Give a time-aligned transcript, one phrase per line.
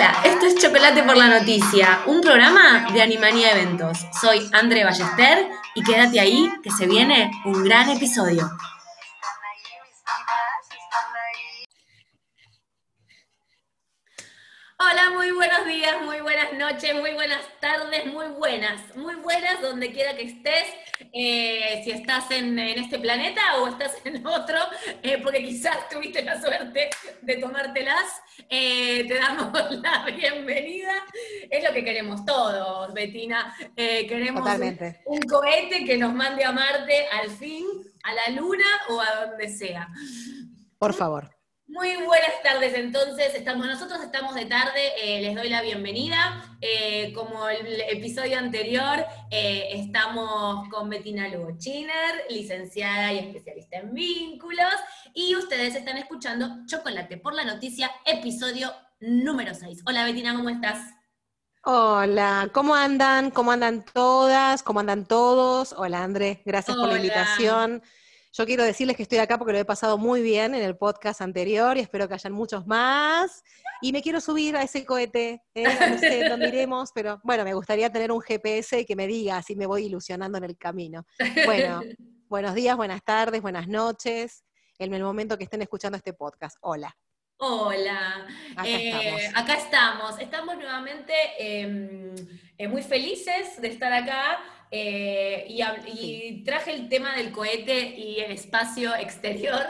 [0.00, 3.98] Hola, esto es Chocolate por la Noticia, un programa de Animanía Eventos.
[4.18, 8.50] Soy André Ballester y quédate ahí que se viene un gran episodio.
[15.20, 20.16] Muy buenos días, muy buenas noches, muy buenas tardes, muy buenas, muy buenas donde quiera
[20.16, 20.64] que estés,
[21.12, 24.56] eh, si estás en, este planeta o estás en otro,
[25.02, 26.88] eh, porque quizás tuviste la suerte
[27.20, 29.52] de tomártelas, eh, te damos
[29.82, 30.94] la bienvenida.
[31.50, 33.54] Es lo que queremos todos, Betina.
[33.76, 34.48] queremos
[35.04, 37.66] un cohete que nos mande a Marte al fin,
[38.04, 39.86] a la Luna o a donde sea.
[40.78, 41.39] Por favor.
[41.70, 46.56] Muy buenas tardes, entonces estamos nosotros estamos de tarde, eh, les doy la bienvenida.
[46.60, 53.94] Eh, como el episodio anterior, eh, estamos con Bettina Lugo Chiner, licenciada y especialista en
[53.94, 54.74] vínculos,
[55.14, 59.84] y ustedes están escuchando Chocolate por la Noticia, episodio número 6.
[59.86, 60.92] Hola Bettina, ¿cómo estás?
[61.62, 63.30] Hola, ¿cómo andan?
[63.30, 64.64] ¿Cómo andan todas?
[64.64, 65.72] ¿Cómo andan todos?
[65.78, 67.80] Hola Andrés, gracias por la invitación.
[68.32, 71.20] Yo quiero decirles que estoy acá porque lo he pasado muy bien en el podcast
[71.20, 73.42] anterior y espero que hayan muchos más.
[73.82, 75.64] Y me quiero subir a ese cohete, ¿eh?
[75.64, 79.56] no sé dónde iremos, pero bueno, me gustaría tener un GPS que me diga, así
[79.56, 81.04] me voy ilusionando en el camino.
[81.44, 81.80] Bueno,
[82.28, 84.44] buenos días, buenas tardes, buenas noches,
[84.78, 86.56] en el momento que estén escuchando este podcast.
[86.60, 86.96] Hola.
[87.42, 89.22] Hola, acá, eh, estamos.
[89.34, 90.20] acá estamos.
[90.20, 92.14] Estamos nuevamente em,
[92.58, 94.38] eh, muy felices de estar acá.
[94.70, 99.60] Eh, y, traje el tema del cohete y el espacio exterior,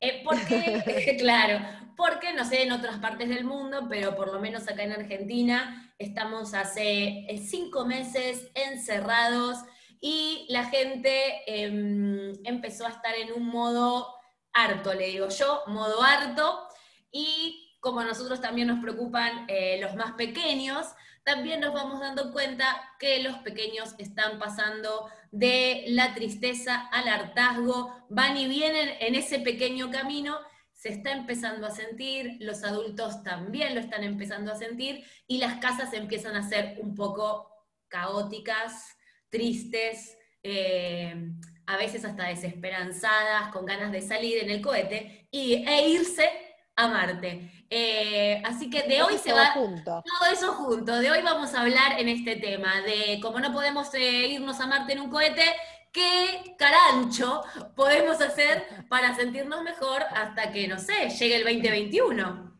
[0.00, 1.58] eh, porque, claro,
[1.96, 5.92] porque no sé en otras partes del mundo, pero por lo menos acá en Argentina
[5.98, 9.58] estamos hace eh, cinco meses encerrados
[10.00, 14.14] y la gente em, empezó a estar en un modo
[14.52, 16.68] harto, le digo yo, modo harto,
[17.10, 19.46] y como a nosotros también nos preocupan
[19.80, 20.86] los más pequeños,
[21.24, 28.06] también nos vamos dando cuenta que los pequeños están pasando de la tristeza al hartazgo,
[28.10, 30.38] van y vienen en ese pequeño camino,
[30.72, 35.54] se está empezando a sentir, los adultos también lo están empezando a sentir y las
[35.56, 37.50] casas empiezan a ser un poco
[37.88, 38.94] caóticas,
[39.30, 41.30] tristes, eh,
[41.66, 46.28] a veces hasta desesperanzadas, con ganas de salir en el cohete y, e irse
[46.76, 47.63] a Marte.
[47.76, 50.00] Eh, así que de hoy se va junto.
[50.04, 50.94] todo eso junto.
[51.00, 54.68] De hoy vamos a hablar en este tema de cómo no podemos eh, irnos a
[54.68, 55.42] Marte en un cohete,
[55.90, 57.42] qué carancho
[57.74, 62.56] podemos hacer para sentirnos mejor hasta que, no sé, llegue el 2021.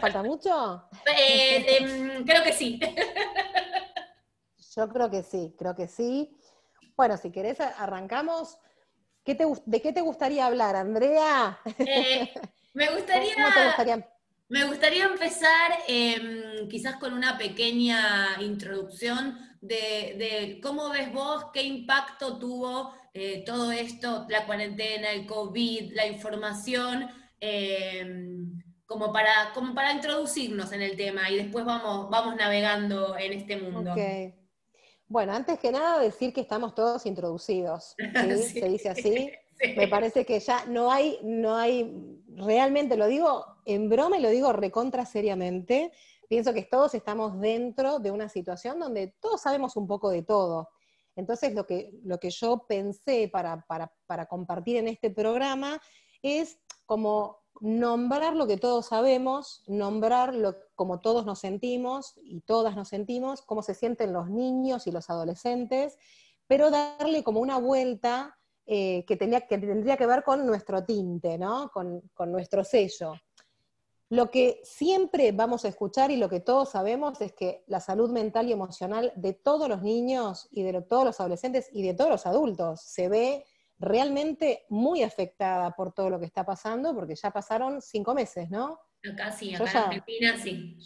[0.00, 0.88] ¿Falta mucho?
[1.18, 2.78] Eh, em, creo que sí.
[4.76, 6.38] Yo creo que sí, creo que sí.
[6.96, 8.56] Bueno, si querés, arrancamos
[9.66, 11.58] ¿De qué te gustaría hablar, Andrea?
[11.78, 12.32] Eh,
[12.72, 14.08] me, gustaría,
[14.48, 22.38] me gustaría empezar em, quizás con una pequeña introducción de, cómo ves vos, qué impacto
[22.38, 27.08] tuvo eh, todo esto, la cuarentena, el COVID, la información,
[27.40, 33.32] em, como, para, como para introducirnos en el tema y después vamos, vamos navegando en
[33.32, 33.94] este mundo.
[35.08, 38.60] Bueno, antes que nada decir que estamos todos introducidos, ¿sí?
[38.60, 39.32] Se dice así.
[39.76, 44.28] Me parece que ya no hay, no hay, realmente lo digo en broma y lo
[44.28, 45.92] digo recontra seriamente.
[46.28, 50.68] Pienso que todos estamos dentro de una situación donde todos sabemos un poco de todo.
[51.16, 55.80] Entonces, lo que, lo que yo pensé para, para, para compartir en este programa
[56.22, 62.76] es como nombrar lo que todos sabemos, nombrar lo, como todos nos sentimos y todas
[62.76, 65.98] nos sentimos, cómo se sienten los niños y los adolescentes,
[66.46, 68.38] pero darle como una vuelta
[68.70, 71.70] eh, que, tenía, que tendría que ver con nuestro tinte, ¿no?
[71.72, 73.14] con, nuestro sello.
[74.10, 78.10] Lo que siempre vamos a escuchar y lo que todos sabemos es que la salud
[78.10, 82.10] mental y emocional de todos los niños y de todos los adolescentes y de todos
[82.10, 83.46] los adultos se ve
[83.78, 88.78] realmente muy afectada por todo lo que está pasando, porque ya pasaron cinco meses, ¿no?
[89.10, 90.76] Acá sí, acá en Argentina sí.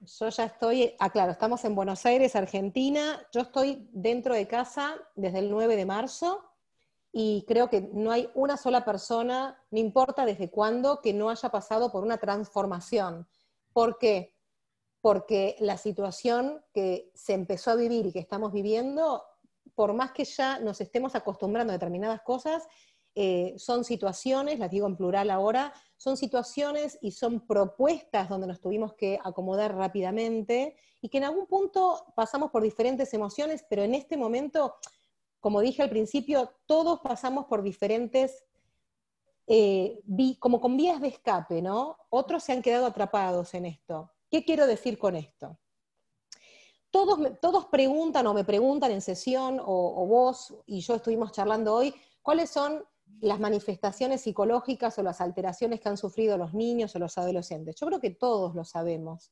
[0.00, 3.26] Yo ya estoy, ah, claro, estamos en Buenos Aires, Argentina.
[3.32, 6.50] Yo estoy dentro de casa desde el 9 de marzo
[7.16, 11.48] y creo que no hay una sola persona, no importa desde cuándo, que no haya
[11.48, 13.28] pasado por una transformación.
[13.72, 14.34] ¿Por qué?
[15.00, 19.22] Porque la situación que se empezó a vivir y que estamos viviendo
[19.76, 22.66] por más que ya nos estemos acostumbrando a determinadas cosas,
[23.14, 28.60] eh, son situaciones, las digo en plural ahora, son situaciones y son propuestas donde nos
[28.60, 33.94] tuvimos que acomodar rápidamente y que en algún punto pasamos por diferentes emociones, pero en
[33.94, 34.74] este momento,
[35.44, 38.46] como dije al principio, todos pasamos por diferentes,
[39.46, 40.00] eh,
[40.38, 41.98] como con vías de escape, ¿no?
[42.08, 44.10] Otros se han quedado atrapados en esto.
[44.30, 45.58] ¿Qué quiero decir con esto?
[46.90, 51.74] Todos, todos preguntan o me preguntan en sesión o, o vos y yo estuvimos charlando
[51.74, 52.82] hoy, ¿cuáles son
[53.20, 57.76] las manifestaciones psicológicas o las alteraciones que han sufrido los niños o los adolescentes.
[57.78, 59.30] Yo creo que todos lo sabemos,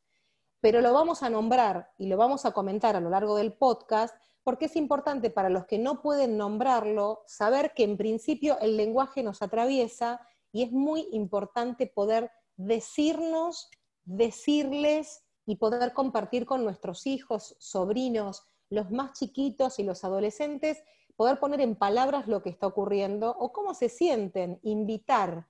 [0.63, 4.15] pero lo vamos a nombrar y lo vamos a comentar a lo largo del podcast
[4.45, 9.25] porque es importante para los que no pueden nombrarlo saber que en principio el lenguaje
[9.25, 10.21] nos atraviesa
[10.53, 13.71] y es muy importante poder decirnos,
[14.05, 20.83] decirles y poder compartir con nuestros hijos, sobrinos, los más chiquitos y los adolescentes
[21.17, 25.49] poder poner en palabras lo que está ocurriendo o cómo se sienten, invitar.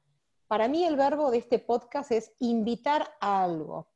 [0.49, 3.91] Para mí el verbo de este podcast es invitar a algo,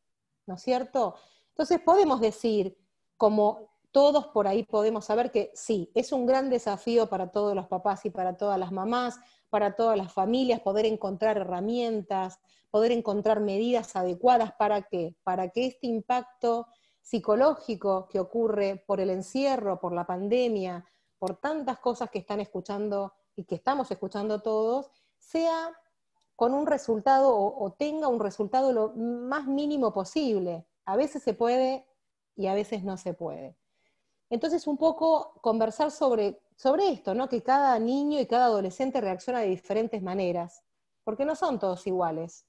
[0.47, 1.15] ¿no es cierto?
[1.51, 2.77] Entonces podemos decir,
[3.17, 7.67] como todos por ahí podemos saber que sí, es un gran desafío para todos los
[7.67, 12.39] papás y para todas las mamás, para todas las familias, poder encontrar herramientas,
[12.71, 16.67] poder encontrar medidas adecuadas para qué, para que este impacto
[17.01, 20.85] psicológico que ocurre por el encierro, por la pandemia,
[21.19, 25.71] por tantas cosas que están escuchando y que estamos escuchando todos, sea
[26.37, 30.67] con un resultado o, tenga un resultado lo más mínimo posible.
[30.85, 31.87] A veces se puede
[32.37, 33.57] y a veces no se puede.
[34.29, 37.29] Entonces, un poco conversar sobre, sobre esto, ¿no?
[37.29, 40.63] que cada niño y cada adolescente reacciona de diferentes maneras,
[41.05, 42.45] porque no son todos iguales.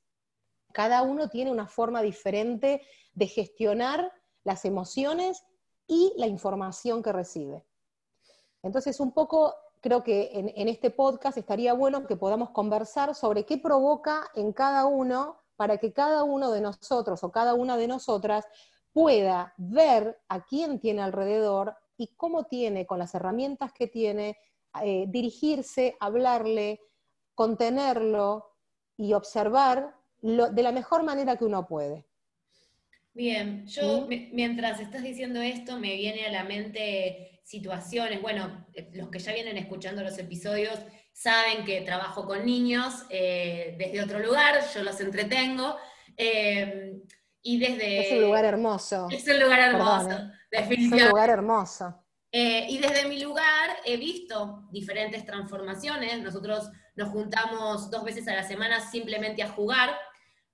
[0.74, 2.82] Cada uno tiene una forma diferente
[3.14, 4.12] de gestionar
[4.44, 5.44] las emociones
[5.88, 7.66] y la información que recibe.
[8.64, 13.58] Entonces, un poco creo que en, este podcast estaría bueno que podamos conversar sobre qué
[13.58, 18.46] provoca en cada uno para que cada uno de nosotros o cada una de nosotras
[18.94, 24.38] pueda ver a quién tiene alrededor y cómo tiene, con las herramientas que tiene,
[24.84, 26.82] eh, dirigirse, hablarle,
[27.34, 28.52] contenerlo
[28.98, 32.06] y observar de la mejor manera que uno puede.
[33.14, 39.08] Bien, yo mientras estás diciendo esto me viene a la mente situaciones, bueno, eh, los
[39.08, 40.78] que ya vienen escuchando los episodios
[41.14, 45.78] saben que trabajo con niños eh, desde otro lugar, yo los entretengo.
[46.18, 46.98] Eh,
[47.42, 48.08] y desde...
[48.08, 49.08] Es un lugar hermoso.
[49.10, 50.98] Es un lugar hermoso, definitivamente.
[50.98, 52.04] Es un lugar hermoso.
[52.34, 56.22] y desde mi lugar he visto diferentes transformaciones.
[56.22, 59.98] Nosotros nos juntamos dos veces a la semana simplemente a jugar,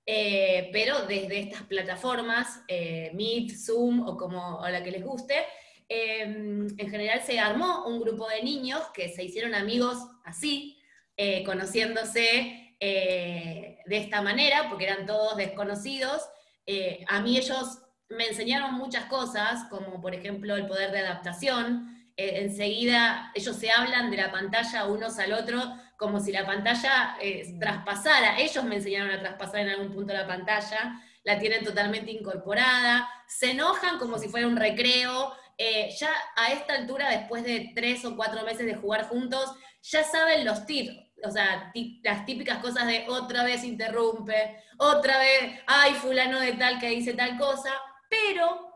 [0.06, 5.44] pero desde estas plataformas, Meet, Zoom o como o la que les guste,
[5.88, 10.78] Em, en general se armó un grupo de niños que se hicieron amigos así,
[11.16, 16.22] eh, conociéndose eh, de esta manera, porque eran todos desconocidos.
[16.66, 17.78] Eh, a mí ellos
[18.08, 21.90] me enseñaron muchas cosas, como por ejemplo el poder de adaptación.
[22.16, 25.60] enseguida ellos se hablan de la pantalla unos al otro
[25.96, 27.16] como si la pantalla
[27.58, 28.38] traspasara.
[28.38, 33.52] Ellos me enseñaron a traspasar en algún punto la pantalla, la tienen totalmente incorporada, se
[33.52, 38.16] enojan como si fuera un recreo, eh, ya a esta altura, después de tres o
[38.16, 41.72] cuatro meses de jugar juntos, ya saben los tips, o sea,
[42.02, 47.14] las típicas cosas de otra vez interrumpe, otra vez, ay, fulano de tal que dice
[47.14, 47.70] tal cosa,
[48.08, 48.74] pero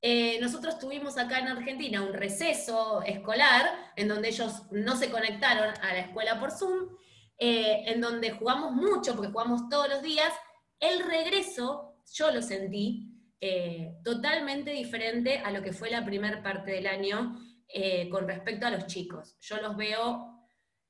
[0.00, 5.72] eh, nosotros tuvimos acá en Argentina un receso escolar en donde ellos no se conectaron
[5.80, 6.90] a la escuela por Zoom,
[7.38, 10.32] eh, en donde jugamos mucho, porque jugamos todos los días.
[10.78, 13.13] El regreso, yo lo sentí,
[13.46, 18.64] eh, totalmente diferente a lo que fue la primera parte del año eh, con respecto
[18.66, 19.36] a los chicos.
[19.38, 20.48] Yo los veo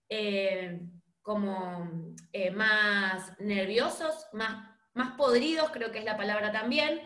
[0.09, 0.81] eh,
[1.21, 2.15] como
[2.55, 7.01] más nerviosos, más, más podridos, creo que es la palabra también,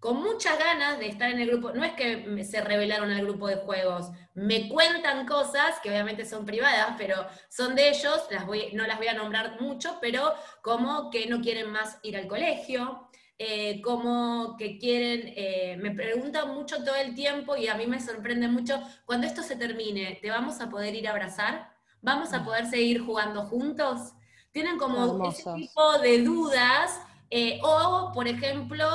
[0.00, 1.72] con muchas ganas de estar en el grupo.
[1.72, 6.46] No es que se revelaron al grupo de juegos, me cuentan cosas que obviamente son
[6.46, 8.26] privadas, pero son de ellos,
[8.72, 10.32] no las voy a nombrar mucho, pero
[10.62, 16.54] como que no quieren más ir al colegio, eh, como que quieren, eh, me preguntan
[16.54, 20.30] mucho todo el tiempo y a mí me sorprende mucho, cuando esto se termine, ¿te
[20.30, 21.72] vamos a poder ir a abrazar?
[22.00, 24.12] ¿Vamos a poder seguir jugando juntos?
[24.52, 28.86] Tienen como ese tipo de dudas, eh, o por ejemplo,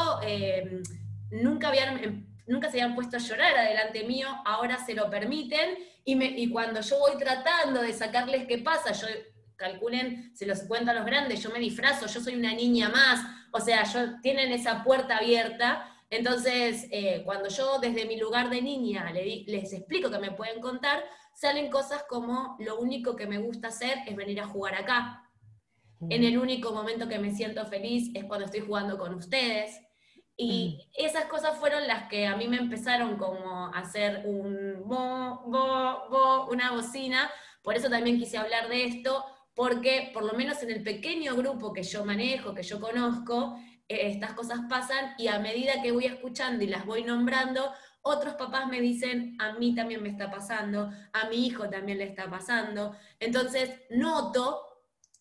[1.32, 5.78] nunca, habían, em, nunca se habían puesto a llorar adelante mío, ahora se lo permiten,
[6.06, 9.08] y, me, y cuando yo voy tratando de sacarles qué pasa, yo
[9.60, 13.22] calculen, se los cuento a los grandes, yo me disfrazo, yo soy una niña más,
[13.52, 15.86] o sea, yo, tienen esa puerta abierta.
[16.10, 21.04] Entonces, eh, cuando yo desde mi lugar de niña les explico que me pueden contar,
[21.36, 25.30] salen cosas como lo único que me gusta hacer es venir a jugar acá.
[26.10, 29.78] En el único momento que me siento feliz es cuando estoy jugando con ustedes.
[30.38, 31.06] Y mm.
[31.06, 36.10] esas cosas fueron las que a mí me empezaron como a hacer un bo, bo,
[36.10, 37.30] bo, una bocina.
[37.62, 39.26] Por eso también quise hablar de esto,
[39.60, 44.08] porque por lo menos en el pequeño grupo que yo manejo, que yo conozco, eh,
[44.08, 47.70] estas cosas pasan y a medida que voy escuchando y las voy nombrando,
[48.02, 52.06] otros papás me dicen, a mí también me está pasando, a mi hijo también le
[52.06, 52.96] está pasando.
[53.20, 54.62] Entonces, noto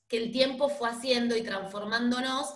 [0.07, 2.55] que el tiempo fue haciendo y transformándonos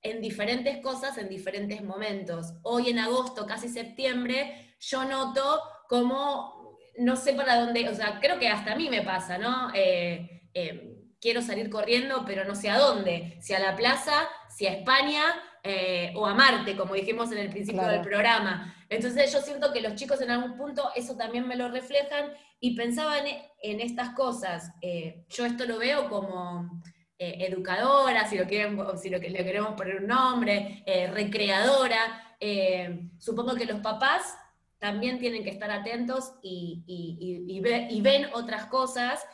[0.00, 2.54] en diferentes cosas en diferentes momentos.
[2.62, 8.38] Hoy en agosto, casi septiembre, yo noto como no sé para dónde, o sea, creo
[8.38, 9.70] que hasta a mí me pasa, ¿no?
[9.74, 14.66] Eh, eh, quiero salir corriendo, pero no sé a dónde, si a la plaza, si
[14.66, 15.22] a España
[15.62, 18.74] eh, o a Marte, como dijimos en el principio del programa.
[18.88, 22.74] Entonces yo siento que los chicos en algún punto eso también me lo reflejan y
[22.74, 23.24] pensaban
[23.62, 24.72] en, estas cosas.
[25.28, 26.80] yo esto lo veo como
[27.20, 32.36] eh, educadora, si lo, quieren, si lo, le queremos poner un nombre, eh, recreadora.
[32.38, 34.36] Eh, supongo que los papás
[34.78, 39.26] también tienen que estar atentos y, y, ven otras cosas.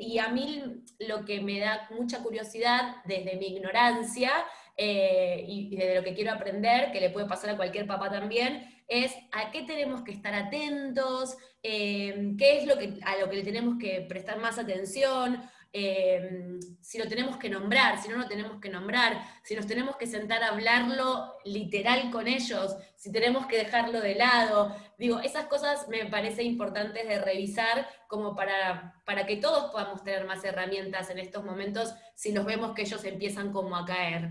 [0.00, 0.62] Y a mí
[0.98, 4.32] lo que me da mucha curiosidad desde mi ignorancia
[4.76, 9.12] y desde lo que quiero aprender, que le puede pasar a cualquier papá también, es
[9.32, 13.76] a qué tenemos que estar atentos, qué es lo que, a lo que le tenemos
[13.78, 18.70] que prestar más atención, Em, si lo tenemos que nombrar, si no lo tenemos que
[18.70, 24.00] nombrar, si nos tenemos que sentar a hablarlo literal con ellos, si tenemos que dejarlo
[24.00, 24.74] de lado.
[24.96, 30.24] Digo, esas cosas me parece importantes de revisar como para, para que todos podamos tener
[30.24, 34.30] más herramientas en estos momentos si nos vemos que ellos empiezan como a caer.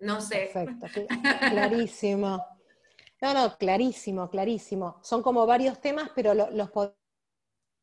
[0.00, 0.50] No sé.
[0.52, 0.86] Perfecto,
[1.50, 2.44] clarísimo.
[3.20, 5.00] No, no, clarísimo, clarísimo.
[5.02, 6.70] Son como varios temas, pero los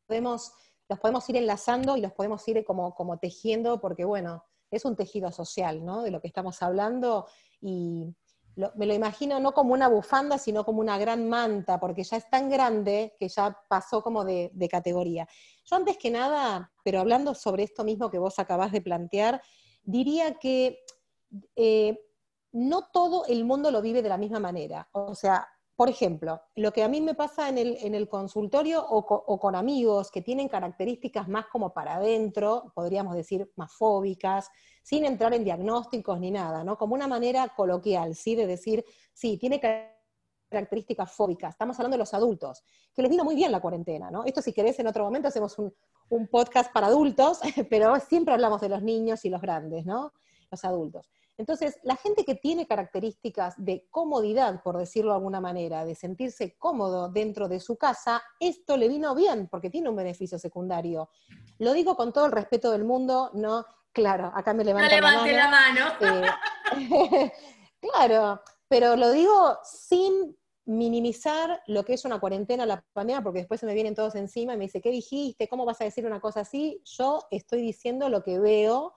[0.07, 0.53] podemos
[0.87, 4.95] los podemos ir enlazando y los podemos ir como, como tejiendo, porque bueno, es un
[4.95, 6.03] tejido social, ¿no?
[6.03, 7.27] De lo que estamos hablando
[7.61, 8.15] y
[8.75, 12.29] me lo imagino no como una bufanda, sino como una gran manta, porque ya es
[12.29, 15.27] tan grande que ya pasó como de, categoría.
[15.65, 19.41] Yo antes que nada, pero hablando sobre esto mismo que vos acabás de plantear,
[19.83, 20.79] diría que
[21.55, 21.99] eh,
[22.53, 24.87] no todo el mundo lo vive de la misma manera.
[24.93, 29.55] O sea, por ejemplo, lo que a mí me pasa en el, consultorio o, con
[29.55, 34.49] amigos que tienen características más como para adentro, podríamos decir más fóbicas,
[34.83, 36.77] sin entrar en diagnósticos ni nada, ¿no?
[36.77, 38.35] Como una manera coloquial, ¿sí?
[38.35, 39.59] De decir, sí, tiene
[40.49, 41.55] características fóbicas.
[41.55, 42.63] Estamos hablando de los adultos,
[42.93, 44.23] que les vino muy bien la cuarentena, ¿no?
[44.23, 45.73] Esto si querés en otro momento hacemos un,
[46.07, 47.39] un podcast para adultos,
[47.69, 50.13] pero siempre hablamos de los niños y los grandes, ¿no?
[50.51, 51.09] Los adultos.
[51.37, 56.55] Entonces, la gente que tiene características de comodidad, por decirlo de alguna manera, de sentirse
[56.57, 61.09] cómodo dentro de su casa, esto le vino bien porque tiene un beneficio secundario.
[61.59, 63.65] Lo digo con todo el respeto del mundo, ¿no?
[63.91, 65.85] Claro, acá me no levante la mano.
[66.01, 67.31] Eh,
[67.81, 73.59] claro, pero lo digo sin minimizar lo que es una cuarentena, la pandemia, porque después
[73.59, 75.47] se me vienen todos encima y me dice, ¿qué dijiste?
[75.47, 76.81] ¿Cómo vas a decir una cosa así?
[76.85, 78.95] Yo estoy diciendo lo que veo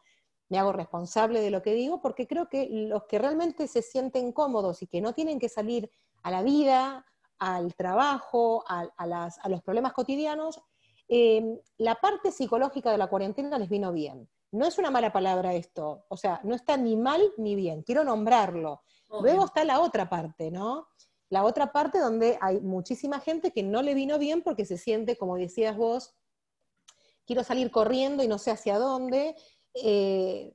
[0.49, 4.33] me hago responsable de lo que digo, porque creo que los que realmente se sienten
[4.33, 5.91] cómodos y que no tienen que salir
[6.23, 7.05] a la vida,
[7.39, 8.89] al trabajo, a,
[9.49, 10.61] los problemas cotidianos,
[11.09, 14.29] eh, la parte psicológica de la cuarentena les vino bien.
[14.51, 18.03] No es una mala palabra esto, o sea, no está ni mal ni bien, quiero
[18.03, 18.83] nombrarlo.
[19.21, 20.89] Luego está la otra parte, ¿no?
[21.31, 25.17] La otra parte donde hay muchísima gente que no le vino bien porque se siente,
[25.17, 26.15] como decías vos,
[27.27, 29.37] quiero salir corriendo y no sé hacia dónde,
[29.75, 30.55] eh,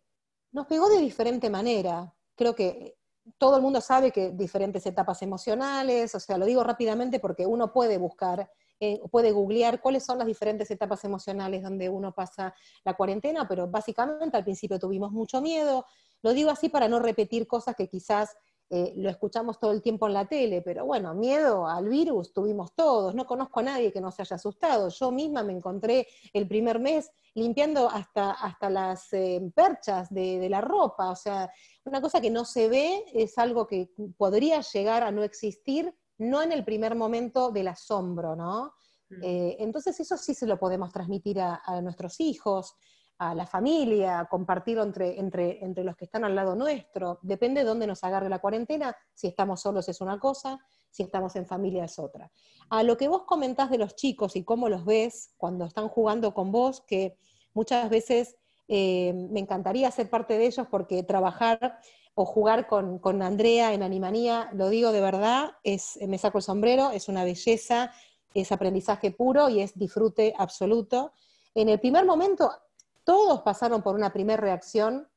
[0.52, 2.14] nos pegó de diferente manera.
[2.36, 2.98] Creo que
[3.38, 7.72] todo el mundo sabe que diferentes etapas emocionales, o sea, lo digo rápidamente porque uno
[7.72, 12.54] puede buscar, eh, puede googlear cuáles son las diferentes etapas emocionales donde uno pasa
[12.84, 15.86] la cuarentena, pero básicamente al principio tuvimos mucho miedo.
[16.22, 18.36] Lo digo así para no repetir cosas que quizás
[18.76, 22.74] eh, lo escuchamos todo el tiempo en la tele, pero bueno, miedo al virus tuvimos
[22.74, 24.90] todos, no conozco a nadie que no se haya asustado.
[24.90, 30.62] Yo misma me encontré el primer mes limpiando hasta, hasta las eh, perchas de, la
[30.62, 31.52] ropa, o sea,
[31.86, 36.42] una cosa que no se ve es algo que podría llegar a no existir, no
[36.42, 38.74] en el primer momento del asombro, ¿no?
[39.12, 39.24] Mm.
[39.24, 42.76] Eh, entonces eso sí se lo podemos transmitir a nuestros hijos
[43.18, 47.20] a la familia, compartirlo entre, entre, entre los que están al lado nuestro.
[47.22, 48.96] Depende de dónde nos agarre la cuarentena.
[49.14, 52.32] Si estamos solos es una cosa, si estamos en familia es otra.
[52.70, 56.34] A lo que vos comentás de los chicos y cómo los ves cuando están jugando
[56.34, 57.18] con vos, que
[57.54, 58.36] muchas veces
[58.68, 61.80] eh, me encantaría ser parte de ellos porque trabajar
[62.16, 66.44] o jugar con, con, Andrea en Animanía, lo digo de verdad, es, me saco el
[66.44, 67.92] sombrero, es una belleza,
[68.34, 71.14] es aprendizaje puro y es disfrute absoluto.
[71.56, 72.52] En el primer momento
[73.04, 75.08] todos pasaron por una primera reacción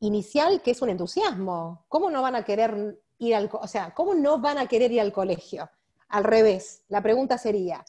[0.00, 1.84] inicial que es un entusiasmo.
[1.88, 5.00] ¿Cómo no van a querer ir al, o sea, cómo no van a querer ir
[5.00, 5.70] al colegio?
[6.08, 7.84] Al revés, la pregunta sería,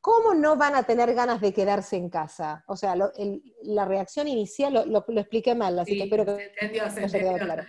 [0.00, 2.64] ¿cómo no van a tener ganas de quedarse en casa?
[2.68, 7.36] O sea, la reacción inicial, lo, expliqué mal, así que espero que entendió, se entendió.
[7.36, 7.64] claro.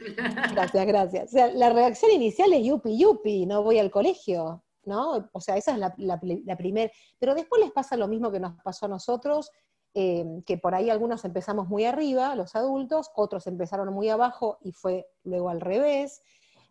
[0.54, 1.24] Gracias, gracias.
[1.26, 5.30] O sea, la reacción inicial es yupi, yupi, no voy al colegio, ¿no?
[5.34, 6.92] O sea, esa es la, la primera.
[7.20, 9.52] Pero después les pasa lo mismo que nos pasó a nosotros,
[9.94, 14.72] eh, que por ahí algunos empezamos muy arriba, los adultos, otros empezaron muy abajo y
[14.72, 16.22] fue luego al revés.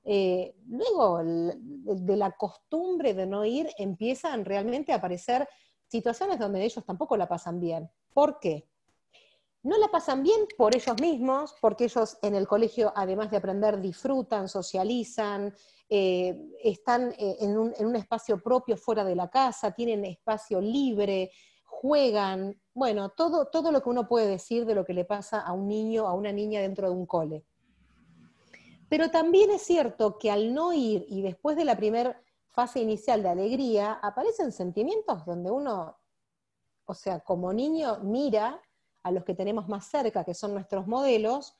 [0.04, 5.48] Eh, luego, de la costumbre de no ir, empiezan realmente a aparecer
[5.88, 7.90] situaciones donde ellos tampoco la pasan bien.
[8.14, 8.68] ¿Por qué?
[9.64, 13.80] No la pasan bien por ellos mismos, porque ellos en el colegio, además de aprender,
[13.80, 15.52] disfrutan, socializan,
[15.88, 21.32] eh, están un, en un espacio propio fuera de la casa, tienen espacio libre,
[21.80, 25.52] juegan, bueno, todo, todo lo que uno puede decir de lo que le pasa a
[25.52, 27.44] un niño, a una niña dentro de un cole.
[28.88, 32.18] Pero también es cierto que al no ir y después de la primera
[32.48, 35.98] fase inicial de alegría, aparecen sentimientos donde uno,
[36.86, 38.62] o sea, como niño mira
[39.02, 41.56] a los que tenemos más cerca, que son nuestros modelos,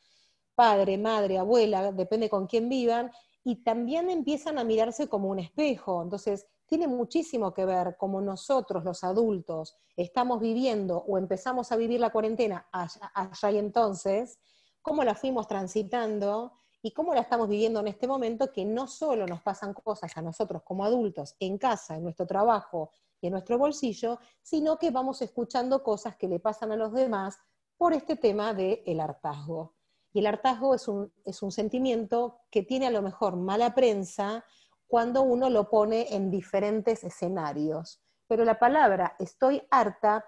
[0.55, 3.11] padre, madre, abuela, depende con quién vivan,
[3.45, 6.03] y también empiezan a mirarse como un espejo.
[6.03, 12.01] Entonces, tiene muchísimo que ver cómo nosotros, los adultos, estamos viviendo o empezamos a vivir
[12.01, 14.39] la cuarentena allá, entonces,
[14.83, 19.27] cómo la fuimos transitando y cómo la estamos viviendo en este momento, que no solo
[19.27, 23.59] nos pasan cosas a nosotros como adultos en casa, en nuestro trabajo y en nuestro
[23.59, 27.39] bolsillo, sino que vamos escuchando cosas que le pasan a los demás
[27.77, 29.75] por este tema del hartazgo.
[30.13, 34.45] Y el hartazgo es un sentimiento que tiene a lo mejor mala prensa,
[34.87, 38.01] cuando uno lo pone en diferentes escenarios.
[38.27, 40.25] Pero la palabra estoy harta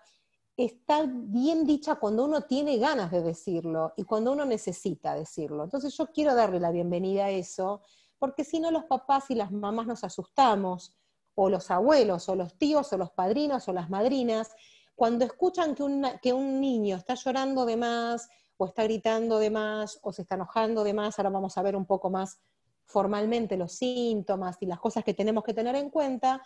[0.58, 5.62] está bien dicha cuando uno tiene ganas de decirlo y cuando uno necesita decirlo.
[5.62, 7.82] Entonces yo quiero darle la bienvenida a eso,
[8.18, 10.96] porque si no los papás y las mamás nos asustamos,
[11.36, 14.50] o los abuelos, o los tíos, o los padrinos, o las madrinas,
[14.96, 15.84] cuando escuchan que,
[16.20, 20.34] que un niño está llorando de más, o está gritando de más, o se está
[20.34, 22.40] enojando de más, ahora vamos a ver un poco más
[22.88, 26.42] formalmente los síntomas y las cosas que tenemos que tener en cuenta,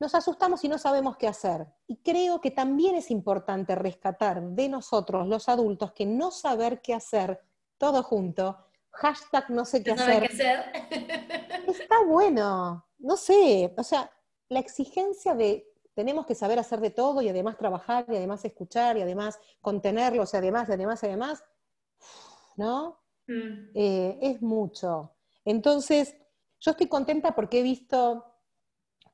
[0.00, 1.66] nos asustamos y no sabemos qué hacer.
[1.86, 6.94] Y creo que también es importante rescatar de nosotros, los adultos, que no saber qué
[6.94, 7.40] hacer
[7.78, 8.58] todo junto,
[8.90, 10.72] hashtag no sé qué, hacer, qué hacer,
[11.68, 12.86] está bueno.
[12.98, 14.10] No sé, o sea,
[14.48, 18.96] la exigencia de tenemos que saber hacer de todo y además trabajar y además escuchar
[18.96, 21.44] y además contenerlos y además y además y además,
[22.56, 23.00] ¿no?
[23.26, 23.70] Mm.
[23.74, 25.14] Eh, es mucho.
[25.44, 26.16] Entonces,
[26.60, 28.24] yo estoy contenta porque he visto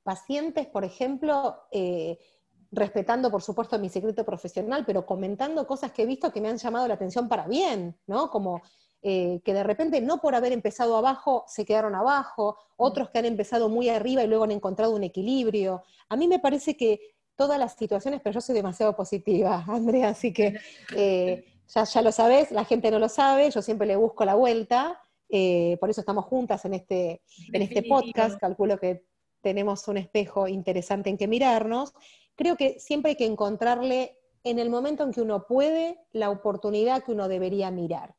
[0.03, 2.19] pacientes, por ejemplo, eh,
[2.71, 6.59] respetando, por supuesto, mi secreto profesional, pero comentando cosas que he visto que me han
[6.59, 8.31] llamado la atención para bien, ¿no?
[8.31, 8.63] Como
[9.03, 13.25] eh, que de repente no por haber empezado abajo se quedaron abajo, otros que han
[13.25, 15.83] empezado muy arriba y luego han encontrado un equilibrio.
[16.09, 20.33] A mí me parece que todas las situaciones, pero yo soy demasiado positiva, Andrea, así
[20.33, 20.59] que
[20.97, 24.35] eh, ya, ya lo sabes, la gente no lo sabe, yo siempre le busco la
[24.35, 25.01] vuelta.
[25.29, 29.05] Eh, por eso estamos juntas en este, en este podcast, calculo que
[29.41, 31.93] tenemos un espejo interesante en que mirarnos.
[32.35, 37.03] Creo que siempre hay que encontrarle en el momento en que uno puede la oportunidad
[37.03, 38.15] que uno debería mirar.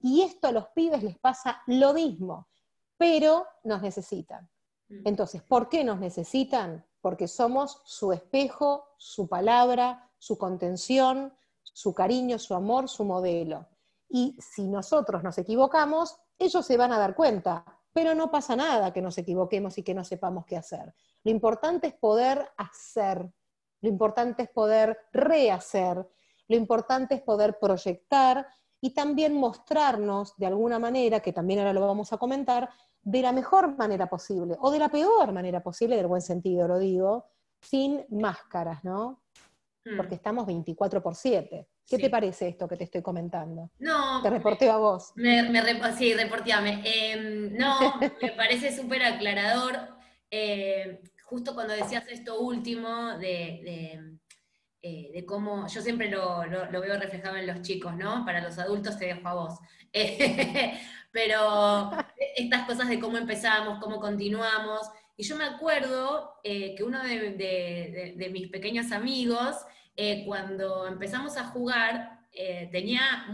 [0.00, 2.48] Y esto a los pibes les pasa lo mismo,
[2.96, 4.48] pero nos necesitan.
[4.88, 5.02] Mm.
[5.06, 6.84] Entonces, ¿por qué nos necesitan?
[7.00, 13.66] Porque somos su espejo, su palabra, su contención, su cariño, su amor, su modelo.
[14.08, 18.92] Y si nosotros nos equivocamos, ellos se van a dar cuenta, pero no pasa nada
[18.92, 20.94] que nos equivoquemos y que no sepamos qué hacer.
[21.24, 23.30] Lo importante es poder hacer,
[23.80, 26.08] lo importante es poder rehacer,
[26.48, 28.46] lo importante es poder proyectar
[28.80, 32.68] y también mostrarnos de alguna manera, que también ahora lo vamos a comentar,
[33.02, 36.78] de la mejor manera posible, o de la peor manera posible, del buen sentido lo
[36.78, 37.26] digo,
[37.60, 39.21] sin máscaras, ¿no?
[39.84, 39.96] Mm.
[39.96, 41.68] Porque estamos 24 por 7.
[41.86, 43.70] ¿Qué te parece esto que te estoy comentando?
[43.78, 44.22] No.
[44.22, 45.12] Te reporteo a vos.
[45.16, 45.50] Me,
[45.96, 46.82] sí, reporteame.
[46.84, 49.76] Em, no, me parece súper aclarador.
[50.30, 54.18] Eh, justo cuando decías esto último de,
[54.82, 56.40] eh, cómo, yo siempre lo,
[56.70, 58.24] veo reflejado en los chicos, ¿no?
[58.24, 59.58] Para los adultos te dejo a vos.
[61.12, 61.90] pero
[62.36, 64.88] estas cosas de cómo empezamos, cómo continuamos.
[65.22, 69.54] Y yo me acuerdo eh, que uno de mis pequeños amigos,
[69.94, 73.28] eh, cuando empezamos a jugar, eh, tenía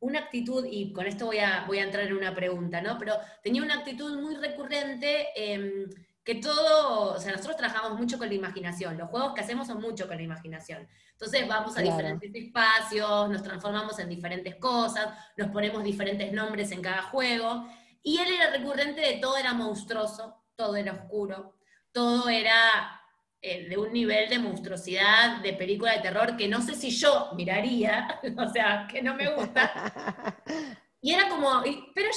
[0.00, 2.98] una actitud, y con esto voy a, voy a entrar en una pregunta, ¿no?
[2.98, 5.88] Pero tenía una actitud muy recurrente em,
[6.24, 9.80] que todo, o sea, nosotros trabajamos mucho con la imaginación, los juegos que hacemos son
[9.80, 10.88] mucho con la imaginación.
[11.12, 16.82] Entonces vamos a diferentes espacios, nos transformamos en diferentes cosas, nos ponemos diferentes nombres en
[16.82, 17.64] cada juego,
[18.02, 21.54] y él era recurrente de todo era monstruoso, todo era oscuro,
[21.92, 23.00] todo era
[23.40, 27.30] eh, de un nivel de monstruosidad de película de terror que no sé si yo
[27.36, 30.42] miraría, o sea, que no me gusta.
[31.02, 31.62] Y era como,
[31.94, 32.08] pero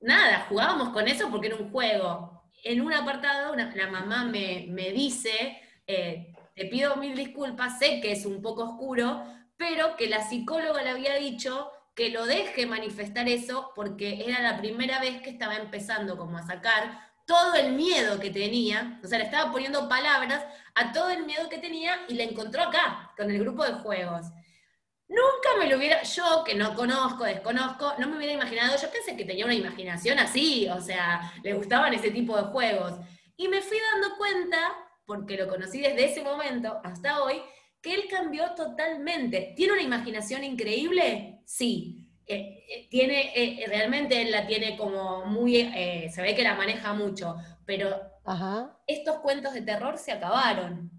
[0.00, 2.44] nada, jugábamos con eso porque era un juego.
[2.64, 8.24] En un apartado, la mamá me, dice, eh, te pido mil disculpas, sé que es
[8.24, 9.22] un poco oscuro,
[9.58, 14.56] pero que la psicóloga le había dicho que lo deje manifestar eso porque era la
[14.56, 19.18] primera vez que estaba empezando como a sacar todo el miedo que tenía, o sea,
[19.18, 20.42] le estaba poniendo palabras
[20.74, 24.28] a todo el miedo que tenía y la encontró acá, con el grupo de juegos.
[25.08, 29.14] Nunca me lo hubiera, yo que no conozco, desconozco, no me hubiera imaginado, yo pensé
[29.14, 32.94] que tenía una imaginación así, o sea, le gustaban ese tipo de juegos.
[33.36, 37.42] Y me fui dando cuenta, porque lo conocí desde ese momento hasta hoy,
[37.82, 39.52] que él cambió totalmente.
[39.54, 41.42] ¿Tiene una imaginación increíble?
[41.44, 42.07] Sí.
[42.30, 45.54] Eh, eh, tiene, eh, realmente él la tiene como muy,
[46.12, 47.98] se ve que la maneja mucho, pero
[48.86, 50.90] estos cuentos de terror se acabaron.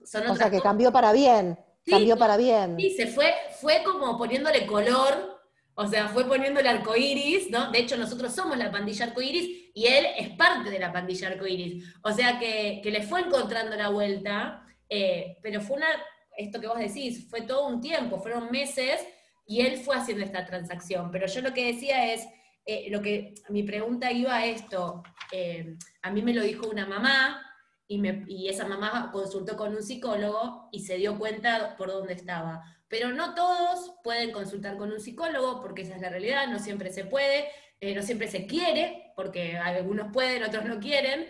[0.00, 2.76] o sea, que cambió para bien, cambió para bien.
[2.78, 5.42] Sí, se fue, fue como poniéndole color,
[5.74, 7.70] o sea, fue poniéndole arcoíris, ¿no?
[7.70, 11.84] De hecho, nosotros somos la pandilla arcoíris y él es parte de la pandilla arcoíris.
[12.02, 15.88] O sea, que, que le fue encontrando la vuelta, pero fue una,
[16.34, 19.06] esto que vos decís, fue todo un tiempo, fueron meses
[19.52, 21.10] y él fue haciendo esta transacción.
[21.10, 22.26] Pero yo lo que decía es,
[22.64, 26.86] eh, lo que mi pregunta iba a esto, eh, a mí me lo dijo una
[26.86, 27.42] mamá
[27.86, 32.14] y, me, y, esa mamá consultó con un psicólogo y se dio cuenta por dónde
[32.14, 32.62] estaba.
[32.88, 36.90] Pero no todos pueden consultar con un psicólogo porque esa es la realidad, no siempre
[36.90, 41.28] se puede, eh, no siempre se quiere, porque algunos pueden, otros no quieren.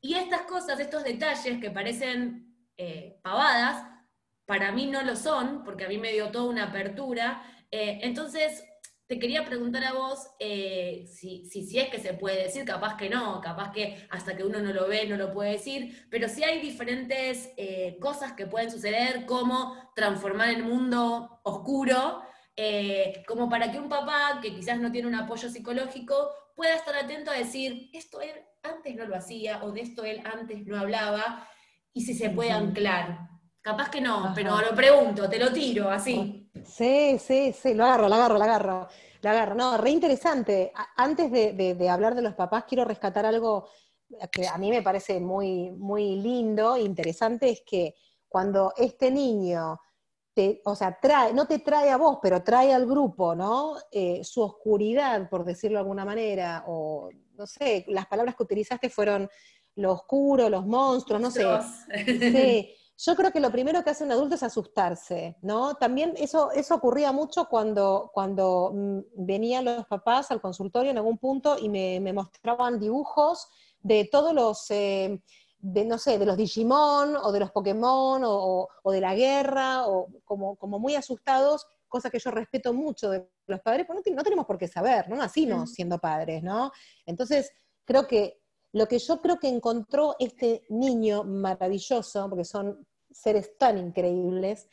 [0.00, 2.54] Y estas cosas, estos detalles que parecen
[3.22, 3.91] pavadas,
[4.52, 7.42] para mí no lo son, porque a mí me dio toda una apertura.
[7.70, 8.62] Eh, entonces,
[9.06, 13.08] te quería preguntar a vos eh, si, si, es que se puede decir, capaz que
[13.08, 16.44] no, capaz que hasta que uno no lo ve no lo puede decir, pero si
[16.44, 22.20] hay diferentes eh, cosas que pueden suceder, como transformar el mundo oscuro,
[23.26, 27.30] como para que un papá que quizás no tiene un apoyo psicológico pueda estar atento
[27.30, 31.48] a decir, esto él antes no lo hacía o de esto él antes no hablaba,
[31.94, 33.32] y si se puede anclar.
[33.62, 36.50] Capaz que no, pero lo pregunto, te lo tiro así.
[36.64, 38.88] Sí, sí, sí, lo agarro, lo agarro, lo agarro.
[39.22, 39.54] Lo agarro.
[39.54, 40.72] No, re interesante.
[40.96, 43.68] Antes de, hablar de los papás, quiero rescatar algo
[44.32, 47.94] que a mí me parece muy, muy lindo, interesante, es que
[48.28, 49.80] cuando este niño
[50.34, 53.76] te, o sea, trae, no te trae a vos, pero trae al grupo, ¿no?
[53.92, 58.90] Eh, su oscuridad, por decirlo de alguna manera, o no sé, las palabras que utilizaste
[58.90, 59.30] fueron
[59.76, 61.46] lo oscuro, los monstruos, no sé.
[62.06, 62.76] Sí.
[63.04, 65.74] Yo creo que lo primero que hace un adulto es asustarse, ¿no?
[65.74, 71.18] También eso, eso ocurría mucho cuando, cuando mm, venían los papás al consultorio en algún
[71.18, 73.48] punto y me, mostraban dibujos
[73.80, 75.20] de todos los, eh,
[75.58, 80.06] de, no sé, de los Digimon o de los Pokémon o, de la guerra, o
[80.24, 84.46] como, como muy asustados, cosa que yo respeto mucho de los padres, porque no, tenemos
[84.46, 86.70] por qué saber, no nacimos siendo padres, ¿no?
[87.04, 87.50] Entonces,
[87.84, 93.78] creo que lo que yo creo que encontró este niño maravilloso, porque son seres tan
[93.78, 94.68] increíbles,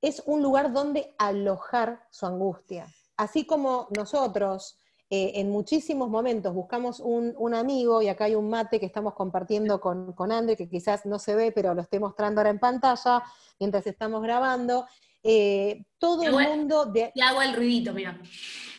[0.00, 2.86] es un lugar donde alojar su angustia.
[3.16, 4.78] Así como nosotros
[5.14, 9.78] eh, en muchísimos momentos buscamos un, amigo, y acá hay un mate que estamos compartiendo
[9.78, 13.22] con, con André, que quizás no se ve, pero lo estoy mostrando ahora en pantalla
[13.60, 14.86] mientras estamos grabando.
[15.22, 16.86] Eh, todo el mundo...
[16.86, 17.12] De...
[17.22, 18.18] Hago el ruidito, mira.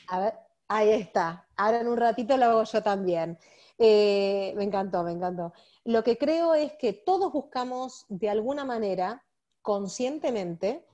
[0.08, 0.34] A ver,
[0.68, 1.48] ahí está.
[1.56, 3.38] Ahora en un ratito lo hago yo también.
[3.78, 5.54] Eh, me encantó, me encantó.
[5.86, 9.26] Lo que creo es que todos buscamos de alguna manera,
[9.62, 10.86] conscientemente,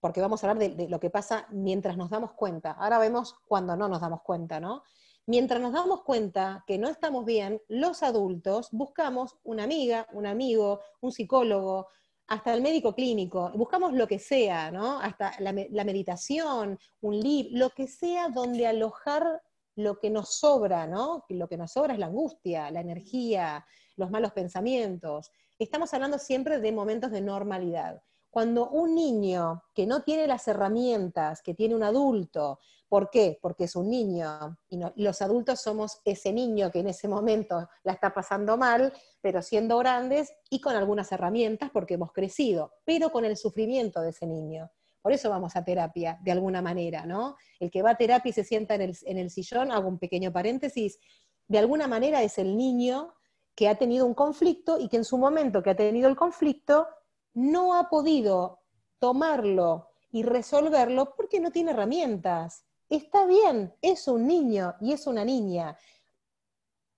[0.00, 2.72] porque vamos a hablar de, lo que pasa mientras nos damos cuenta.
[2.72, 4.82] Ahora vemos cuando no nos damos cuenta, ¿no?
[5.26, 10.80] Mientras nos damos cuenta que no estamos bien, los adultos buscamos una amiga, un amigo,
[11.00, 11.88] un psicólogo,
[12.28, 15.00] hasta el médico clínico, buscamos lo que sea, ¿no?
[15.00, 19.42] Hasta la, la meditación, un libro, lo que sea donde alojar
[19.76, 21.24] lo que nos sobra, ¿no?
[21.30, 23.64] Lo que nos sobra es la angustia, la energía,
[23.98, 25.30] los malos pensamientos.
[25.58, 28.00] Estamos hablando siempre de momentos de normalidad.
[28.30, 33.38] Cuando un niño que no tiene las herramientas que tiene un adulto, ¿por qué?
[33.42, 37.92] Porque es un niño y, los adultos somos ese niño que en ese momento la
[37.92, 43.24] está pasando mal, pero siendo grandes y con algunas herramientas porque hemos crecido, pero con
[43.24, 44.70] el sufrimiento de ese niño.
[45.02, 47.36] Por eso vamos a terapia, de alguna manera, ¿no?
[47.58, 49.98] El que va a terapia y se sienta en el, en el sillón, hago un
[49.98, 50.98] pequeño paréntesis,
[51.46, 53.14] de alguna manera es el niño
[53.58, 56.86] que ha tenido un conflicto y que en su momento que ha tenido el conflicto
[57.34, 58.60] no ha podido
[59.00, 62.64] tomarlo y resolverlo porque no tiene herramientas.
[62.88, 65.76] Está bien, es un niño y es una niña.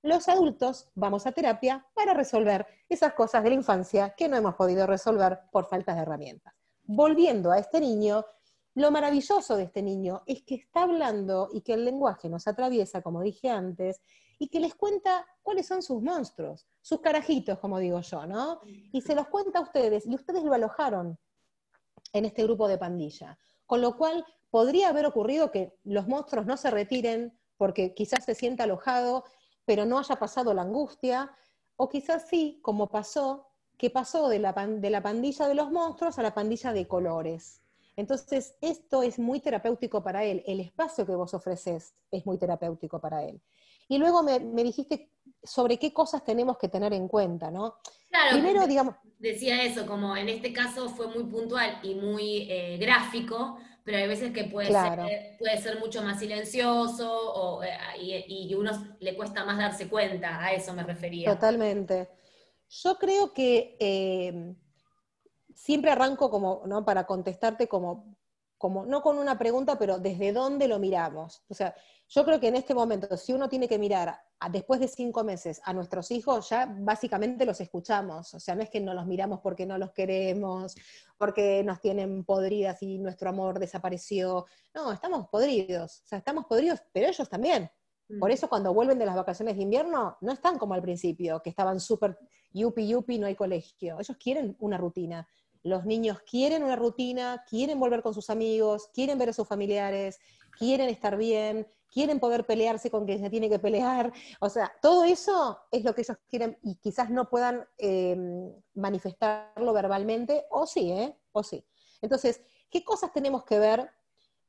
[0.03, 4.55] Los adultos vamos a terapia para resolver esas cosas de la infancia que no hemos
[4.55, 6.53] podido resolver por falta de herramientas.
[6.83, 8.27] Volviendo a este niño,
[8.74, 13.02] lo maravilloso de este niño es que está hablando y que el lenguaje nos atraviesa,
[13.02, 14.00] como dije antes,
[14.38, 18.61] y que les cuenta cuáles son sus monstruos, sus carajitos, como digo yo, ¿no?
[18.64, 21.18] Y se los cuenta a ustedes, y ustedes lo alojaron
[22.12, 23.38] en este grupo de pandilla.
[23.66, 28.35] Con lo cual, podría haber ocurrido que los monstruos no se retiren porque quizás se
[28.35, 29.24] sienta alojado
[29.70, 31.30] pero no haya pasado la angustia,
[31.76, 33.46] o quizás sí, como pasó,
[33.78, 37.62] que pasó de la, de la pandilla de los monstruos a la pandilla de colores.
[37.96, 43.00] Entonces, esto es muy terapéutico para él, el espacio que vos ofreces es muy terapéutico
[43.00, 43.40] para él.
[43.88, 45.11] Y luego me, dijiste
[45.42, 47.76] sobre qué cosas tenemos que tener en cuenta, ¿no?
[48.09, 48.94] Claro, Primero, digamos...
[49.18, 54.07] Decía eso, como en este caso fue muy puntual y muy eh, gráfico, pero hay
[54.07, 59.16] veces que puede, ser, puede ser mucho más silencioso o, eh, y, a uno le
[59.16, 61.35] cuesta más darse cuenta, a eso me refería.
[61.35, 62.09] Totalmente.
[62.68, 64.55] Yo creo que eh,
[65.61, 66.87] siempre arranco como, ¿no?
[66.87, 68.16] Para contestarte como,
[68.57, 71.42] como, no con una pregunta, pero desde dónde lo miramos.
[71.49, 71.75] O sea,
[72.09, 74.18] yo creo que en este momento, si uno tiene que mirar
[74.51, 78.33] después de cinco meses a nuestros hijos, ya básicamente los escuchamos.
[78.33, 80.75] O sea, no es que no los miramos porque no los queremos,
[81.18, 84.46] porque nos tienen podridas y nuestro amor desapareció.
[84.75, 86.01] No, estamos podridos.
[86.05, 87.70] O sea, estamos podridos, pero ellos también.
[88.18, 88.33] Por mm.
[88.33, 91.79] eso cuando vuelven de las vacaciones de invierno, no están como al principio, que estaban
[91.79, 92.18] súper
[92.53, 93.99] yupi yupi, no hay colegio.
[94.01, 95.29] Ellos quieren una rutina.
[95.62, 100.18] Los niños quieren una rutina, quieren volver con sus amigos, quieren ver a sus familiares,
[100.59, 104.12] quieren estar bien, quieren poder pelearse con quien se tiene que pelear.
[104.40, 109.73] O sea, todo eso es lo que ellos quieren y quizás no puedan em, manifestarlo
[109.73, 111.16] verbalmente, o sí, ¿eh?
[111.33, 111.64] O sí.
[112.01, 113.90] Entonces, ¿qué cosas tenemos que ver?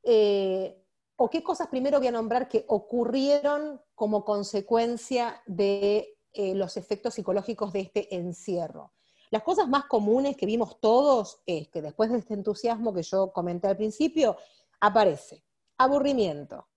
[0.02, 0.78] Eh,
[1.16, 7.14] o qué cosas primero voy a nombrar que ocurrieron como consecuencia de eh, los efectos
[7.14, 8.92] psicológicos de este encierro.
[9.32, 13.32] Las cosas más comunes que vimos todos es que después de este entusiasmo que yo
[13.32, 14.36] comenté al principio,
[14.78, 15.42] aparece
[15.78, 16.68] aburrimiento,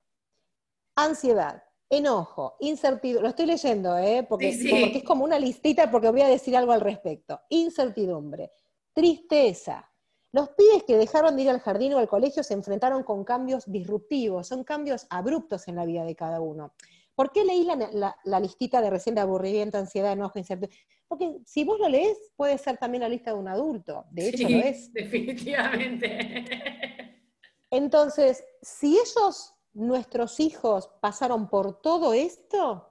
[0.96, 4.26] ansiedad, enojo, incertidumbre, lo estoy leyendo, ¿eh?
[4.28, 8.54] porque, es como una listita porque voy a decir algo al respecto, incertidumbre,
[8.94, 9.92] tristeza.
[10.32, 13.70] Los pibes que dejaron de ir al jardín o al colegio se enfrentaron con cambios
[13.70, 16.74] disruptivos, son cambios abruptos en la vida de cada uno.
[17.16, 20.78] ¿Por qué leí la, listita de recién de aburrimiento, ansiedad, enojo, incertidumbre?
[21.08, 24.06] Porque si vos lo lees, puede ser también la lista de un adulto.
[24.12, 24.92] De hecho, lo es.
[24.94, 26.46] Definitivamente.
[27.70, 32.90] Entonces, si ellos nuestros hijos pasaron por todo esto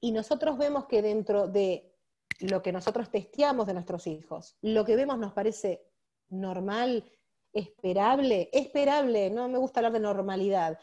[0.00, 1.96] y nosotros vemos que dentro de
[2.40, 5.86] lo que nosotros testeamos de nuestros hijos, lo que vemos nos parece
[6.28, 7.04] normal,
[7.52, 10.78] esperable, esperable, no me gusta hablar de normalidad,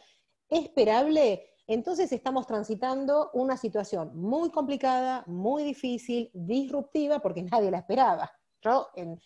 [0.49, 8.31] esperable, entonces estamos transitando una situación muy complicada, muy difícil, disruptiva, porque nadie la esperaba.
[8.61, 9.19] Yo en,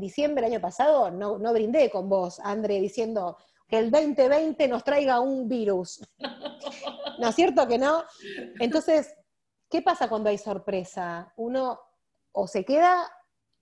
[0.00, 3.36] diciembre del año pasado no, no brindé con vos, André, diciendo,
[3.68, 6.00] que el 2020 nos traiga un virus.
[7.18, 8.02] ¿No es cierto que no?
[8.58, 9.14] Entonces,
[9.70, 11.32] ¿qué pasa cuando hay sorpresa?
[11.36, 11.78] Uno
[12.32, 13.08] o se queda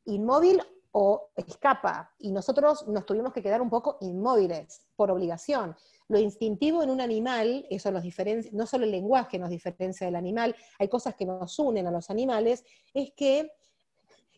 [0.07, 0.61] inmóvil
[0.93, 2.15] o escapa.
[2.19, 5.77] Y nosotros nos tuvimos que quedar un poco inmóviles por obligación.
[6.13, 10.15] Lo instintivo en un animal, eso nos diferencia, no solo el lenguaje nos diferencia del
[10.15, 13.51] animal, hay cosas que nos unen a los animales, es que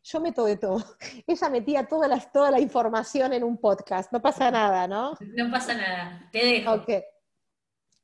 [0.04, 0.84] yo meto de todo.
[1.26, 5.14] Ella metía toda la, toda la información en un podcast, no pasa nada, ¿no?
[5.18, 6.74] No pasa nada, te dejo.
[6.74, 6.90] Ok,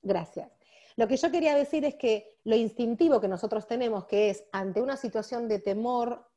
[0.02, 0.50] gracias.
[0.96, 4.82] Lo que yo quería decir es que lo instintivo que nosotros tenemos, que es ante
[4.82, 6.28] una situación de temor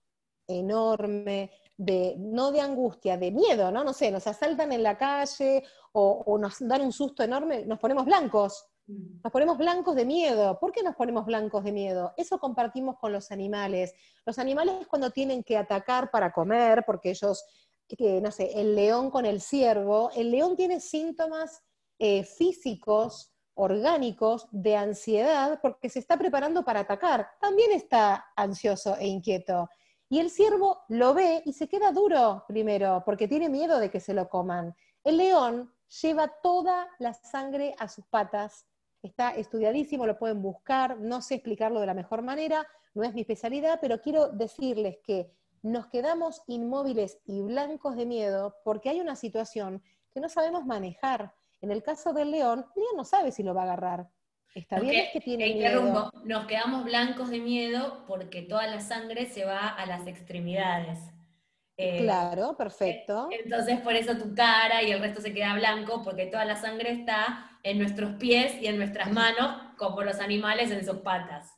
[0.46, 3.84] enorme, de, no de angustia, de miedo, ¿no?
[3.84, 7.80] No sé, nos asaltan en la calle o, o nos dan un susto enorme, nos
[7.80, 8.66] ponemos blancos.
[8.86, 10.60] Nos ponemos blancos de miedo.
[10.60, 12.14] ¿Por qué nos ponemos blancos de miedo?
[12.18, 13.94] Eso compartimos con los animales.
[14.26, 17.46] Los animales cuando tienen que atacar para comer, porque ellos,
[17.88, 21.64] que, no sé, el león con el ciervo, el león tiene síntomas
[21.98, 27.30] eh, físicos, orgánicos, de ansiedad, porque se está preparando para atacar.
[27.40, 29.70] También está ansioso e inquieto.
[30.14, 34.00] Y el ciervo lo ve y se queda duro primero, porque tiene miedo de que
[34.00, 34.76] se lo coman.
[35.04, 35.74] El león
[36.04, 38.68] lleva toda la sangre a sus patas
[39.02, 43.22] está estudiadísimo, lo pueden buscar, no sé explicarlo de la mejor manera, no es mi
[43.22, 45.32] especialidad, pero quiero decirles que
[45.64, 49.82] nos quedamos inmóviles y blancos de miedo porque hay una situación
[50.14, 51.34] que no sabemos manejar.
[51.60, 54.10] En el caso del león, el león no sabe si lo va a agarrar.
[54.56, 56.12] Está bien, es que tiene miedo.
[56.24, 61.00] Nos quedamos blancos de miedo porque toda la sangre se va a las extremidades.
[61.76, 63.30] Eh, claro, perfecto.
[63.32, 66.92] Entonces por eso tu cara y el resto se queda blanco porque toda la sangre
[66.92, 71.52] está en nuestros pies y en nuestras manos, como los animales en sus patas.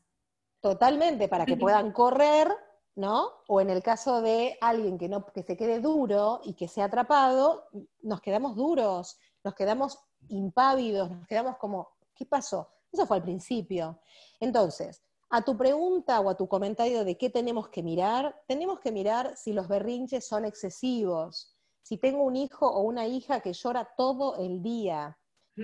[0.62, 2.48] Totalmente, para que puedan correr,
[2.96, 3.30] ¿no?
[3.48, 6.86] O en el caso de alguien que, no, que se quede duro y que sea
[6.86, 7.68] atrapado,
[8.02, 12.75] nos quedamos duros, nos quedamos impávidos, nos quedamos como, ¿qué pasó?
[12.96, 14.00] Eso fue al principio.
[14.40, 18.94] Entonces, a tu pregunta o a tu comentario de qué tenemos que mirar, tenemos que
[18.94, 23.90] mirar si los berrinches son excesivos, si tengo un hijo o una hija que llora
[23.98, 25.18] todo el día,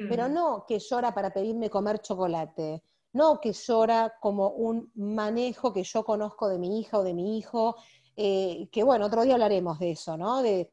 [0.09, 0.33] pero mm.
[0.33, 6.03] no que llora para pedirme comer chocolate, no que llora como un manejo que yo
[6.03, 7.77] conozco de mi hija o de mi hijo,
[8.17, 10.41] eh, que bueno, otro día hablaremos de eso, ¿no?
[10.41, 10.69] De,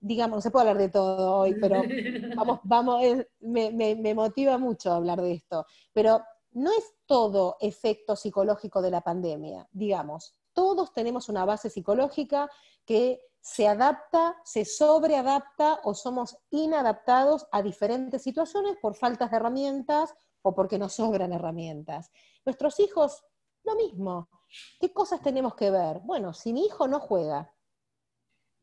[0.00, 1.82] digamos, no se puede hablar de todo hoy, pero
[2.36, 3.02] vamos, vamos,
[3.40, 9.00] me, me motiva mucho hablar de esto, pero no es todo efecto psicológico de la
[9.00, 12.50] pandemia, digamos, todos tenemos una base psicológica
[12.84, 20.14] que se adapta, se sobreadapta o somos inadaptados a diferentes situaciones por faltas de herramientas
[20.42, 22.10] o porque nos sobran herramientas.
[22.44, 23.24] Nuestros hijos,
[23.62, 24.28] lo mismo.
[24.80, 26.00] ¿Qué cosas tenemos que ver?
[26.00, 27.54] Bueno, si mi hijo no juega,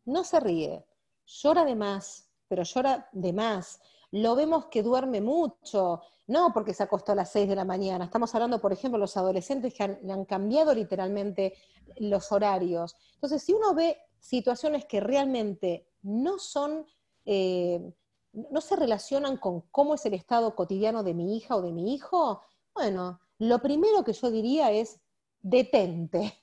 [0.03, 0.85] no se ríe,
[1.25, 3.79] llora de más, pero llora de más,
[4.11, 8.05] lo vemos que duerme mucho, no porque se acostó a las 6 de la mañana,
[8.05, 11.53] estamos hablando, por ejemplo, de los adolescentes que han, cambiado literalmente
[11.97, 12.95] los horarios.
[13.15, 16.85] Entonces, si uno ve situaciones que realmente no son,
[17.25, 17.93] eh,
[18.33, 21.93] no se relacionan con cómo es el estado cotidiano de mi hija o de mi
[21.93, 22.41] hijo,
[22.73, 24.99] bueno, lo primero que yo diría es
[25.41, 26.33] detente,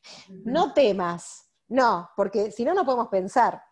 [0.45, 3.63] no temas, no, porque si no, no podemos pensar.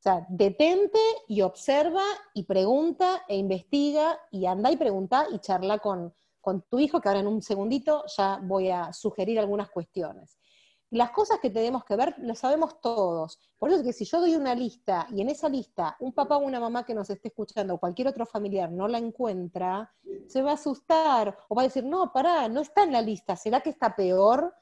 [0.00, 5.78] O sea, detente y observa y pregunta e investiga y anda y pregunta y charla
[5.78, 10.38] con, con tu hijo, que ahora en un segundito ya voy a sugerir algunas cuestiones.
[10.88, 13.38] Las cosas que tenemos que ver las sabemos todos.
[13.58, 16.38] Por eso es que si yo doy una lista y en esa lista un papá
[16.38, 19.92] o una mamá que nos esté escuchando o cualquier otro familiar no la encuentra,
[20.26, 23.36] se va a asustar o va a decir, no, pará, no está en la lista,
[23.36, 24.54] ¿será que está peor?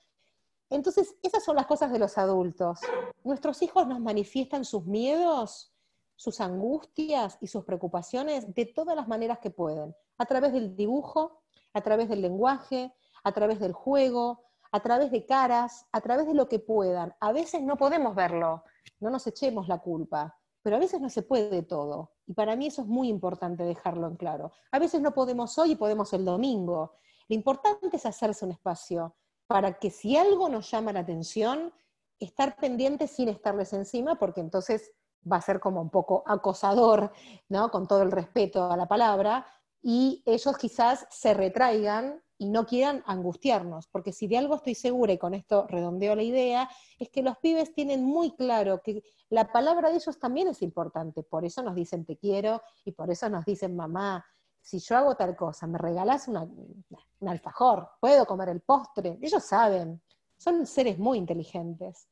[0.70, 2.80] Entonces, esas son las cosas de los adultos.
[3.24, 5.72] Nuestros hijos nos manifiestan sus miedos,
[6.16, 11.42] sus angustias y sus preocupaciones de todas las maneras que pueden, a través del dibujo,
[11.72, 12.92] a través del lenguaje,
[13.24, 17.14] a través del juego, a través de caras, a través de lo que puedan.
[17.20, 18.64] A veces no podemos verlo,
[19.00, 22.12] no nos echemos la culpa, pero a veces no se puede todo.
[22.26, 24.52] Y para mí eso es muy importante dejarlo en claro.
[24.70, 26.96] A veces no podemos hoy y podemos el domingo.
[27.28, 29.14] Lo importante es hacerse un espacio
[29.48, 31.72] para que si algo nos llama la atención,
[32.20, 34.92] estar pendiente sin estarles encima, porque entonces
[35.30, 37.12] va a ser como un poco acosador,
[37.48, 37.70] ¿no?
[37.70, 39.46] Con todo el respeto a la palabra,
[39.82, 45.12] y ellos quizás se retraigan y no quieran angustiarnos, porque si de algo estoy segura,
[45.12, 49.50] y con esto redondeo la idea, es que los pibes tienen muy claro que la
[49.50, 53.28] palabra de ellos también es importante, por eso nos dicen te quiero y por eso
[53.28, 54.24] nos dicen mamá,
[54.68, 60.02] si yo hago tal cosa, me regalas un alfajor, puedo comer el postre, ellos saben,
[60.36, 62.06] son seres muy inteligentes.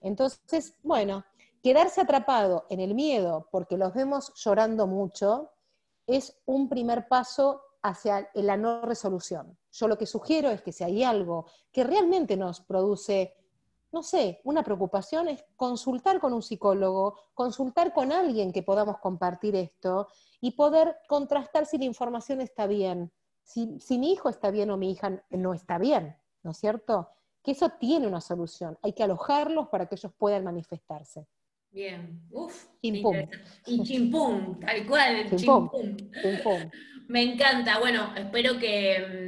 [0.00, 1.22] Entonces, bueno,
[1.62, 5.50] quedarse atrapado en el miedo porque los vemos llorando mucho
[6.06, 9.58] es un primer paso hacia la no resolución.
[9.70, 13.34] Yo lo que sugiero es que si hay algo que realmente nos produce
[13.92, 19.56] no sé, una preocupación es consultar con un psicólogo, consultar con alguien que podamos compartir
[19.56, 20.08] esto
[20.40, 23.10] y poder contrastar si la información está bien,
[23.42, 27.08] si, mi hijo está bien o mi hija no está bien, ¿no es cierto?
[27.42, 31.26] Que eso tiene una solución, hay que alojarlos para que ellos puedan manifestarse.
[31.70, 32.66] Bien, uff.
[32.80, 35.70] Y chimpum, tal cual, chimpum.
[37.08, 39.27] Me encanta, bueno, espero que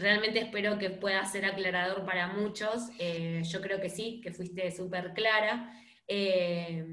[0.00, 2.88] realmente espero que pueda ser aclarador para muchos.
[2.98, 5.72] Eh, yo creo que sí, que fuiste súper clara.
[6.06, 6.84] Eh,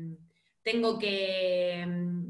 [0.63, 1.85] tengo, que,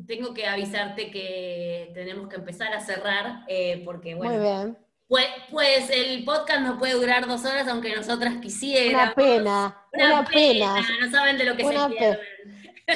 [0.08, 4.34] tengo que avisarte que tenemos que empezar a cerrar, eh, porque bueno.
[4.34, 4.78] Muy bien.
[5.08, 9.04] Pues, pues, el podcast no puede durar dos horas, aunque nosotras quisiéramos.
[9.04, 9.78] Una pena.
[9.92, 10.76] Una, pena.
[11.02, 12.20] No saben de lo que se pierden.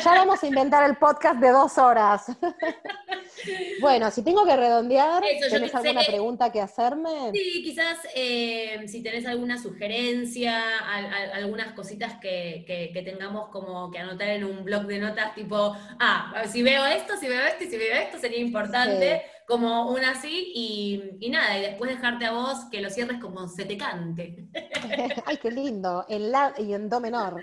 [0.04, 2.26] Ya vamos a inventar el podcast de dos horas.
[3.82, 7.32] bueno, si tengo que redondear, ¿tienes alguna pregunta que hacerme?
[7.34, 10.62] Sí, quizás eh, si tenés alguna sugerencia,
[11.34, 16.64] algunas cositas que, tengamos como que anotar en un blog de notas, tipo, ah, si
[16.64, 21.30] veo esto, si veo esto y si veo esto, sería importante como una así, y,
[21.30, 24.48] nada, y después dejarte a vos que lo cierres como se te cante.
[25.26, 27.42] Ay, qué lindo, en la y en do menor.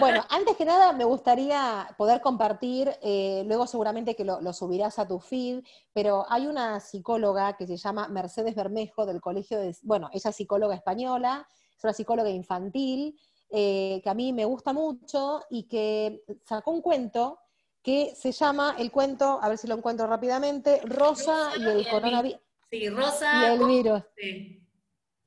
[0.00, 5.06] Bueno, antes que nada me gustaría poder compartir, eh, luego seguramente que lo, subirás a
[5.06, 10.08] tu feed, pero hay una psicóloga que se llama Mercedes Bermejo del Colegio de, bueno,
[10.12, 13.18] ella es psicóloga española, es una psicóloga infantil,
[13.50, 17.38] eh, que a mí me gusta mucho y que sacó un cuento
[17.84, 22.40] que se llama el cuento, a ver si lo encuentro rápidamente, Rosa, y el coronavirus.
[22.70, 24.02] Sí, Rosa y el virus.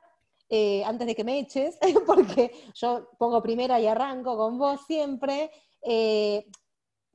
[0.48, 5.50] eh, antes de que me eches, porque yo pongo primera y arranco con vos siempre,
[5.82, 6.46] eh,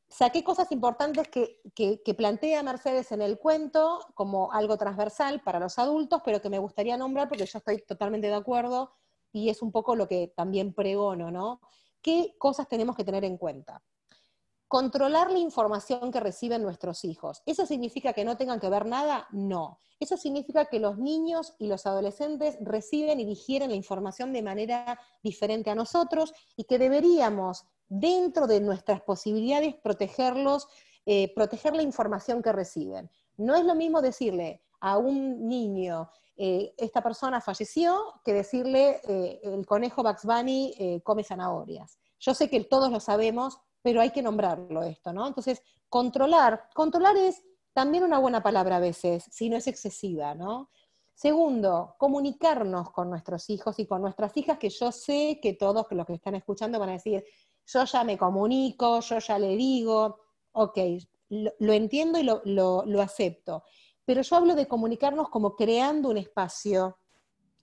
[0.10, 5.78] saqué cosas importantes que, que, plantea Mercedes en el cuento como algo transversal para los
[5.78, 8.92] adultos, pero que me gustaría nombrar porque yo estoy totalmente de acuerdo
[9.32, 11.62] y es un poco lo que también pregono, ¿no?
[12.02, 13.84] ¿Qué cosas tenemos que tener en cuenta?
[14.70, 17.42] Controlar la información que reciben nuestros hijos.
[17.48, 19.28] ¿Eso significa que no tengan que ver nada?
[19.32, 19.80] No.
[20.00, 25.00] Eso significa que los niños y los adolescentes reciben y digieren la información de manera
[25.24, 30.68] diferente a nosotros y que deberíamos, dentro de nuestras posibilidades, protegerlos,
[31.08, 33.10] eh, proteger la información que reciben.
[33.38, 39.40] No es lo mismo decirle a un niño, eh, esta persona falleció, que decirle eh,
[39.42, 41.98] el conejo Bugs Bunny come zanahorias.
[42.20, 45.28] Yo sé que todos lo sabemos, pero hay que nombrarlo esto, ¿no?
[45.28, 50.70] Entonces, controlar, controlar es también una buena palabra a veces, si no es excesiva, ¿no?
[51.14, 56.06] Segundo, comunicarnos con nuestros hijos y con nuestras hijas, que yo sé que todos los
[56.06, 57.24] que están escuchando van a decir,
[57.66, 60.20] yo ya me comunico, yo ya le digo,
[60.54, 60.78] ok,
[61.30, 63.64] lo, entiendo y lo acepto
[64.10, 66.98] pero yo hablo de comunicarnos como creando un espacio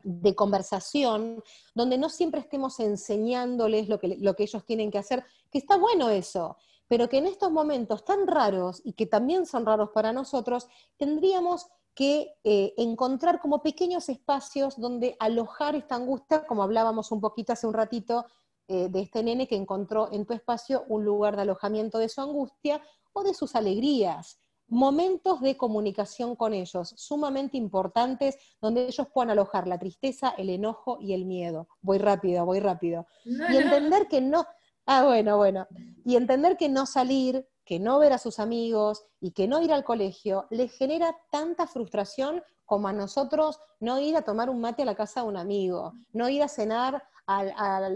[0.07, 1.43] de conversación
[1.75, 5.77] donde no siempre estemos enseñándoles lo que, lo que ellos tienen que hacer, que está
[5.77, 10.13] bueno eso, pero que en estos momentos tan raros y que también son raros para
[10.13, 17.21] nosotros, tendríamos que eh, encontrar como pequeños espacios donde alojar esta angustia, como hablábamos un
[17.21, 18.27] poquito hace un ratito
[18.69, 22.21] eh, de este nene que encontró en tu espacio un lugar de alojamiento de su
[22.21, 22.81] angustia
[23.13, 24.39] o de sus alegrías
[24.69, 30.99] momentos de comunicación con ellos, sumamente importantes, donde ellos puedan alojar la tristeza, el enojo
[31.01, 31.69] y el miedo.
[31.81, 33.07] Voy rápido, voy rápido.
[33.25, 34.45] y entender que no,
[34.87, 35.67] ah, bueno, bueno,
[36.05, 39.73] y entender que no salir, que no ver a sus amigos y que no ir
[39.73, 44.83] al colegio les genera tanta frustración como a nosotros no ir a tomar un mate
[44.83, 47.03] a la casa de un amigo, no ir a cenar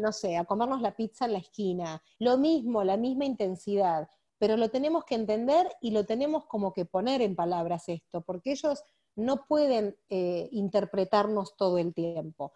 [0.01, 2.03] no sé, a comernos la pizza en la esquina.
[2.18, 4.09] Lo mismo, la misma intensidad
[4.41, 8.53] pero lo tenemos que entender y lo tenemos como que poner en palabras esto, porque
[8.53, 8.82] ellos
[9.14, 12.55] no pueden eh, interpretarnos todo el tiempo.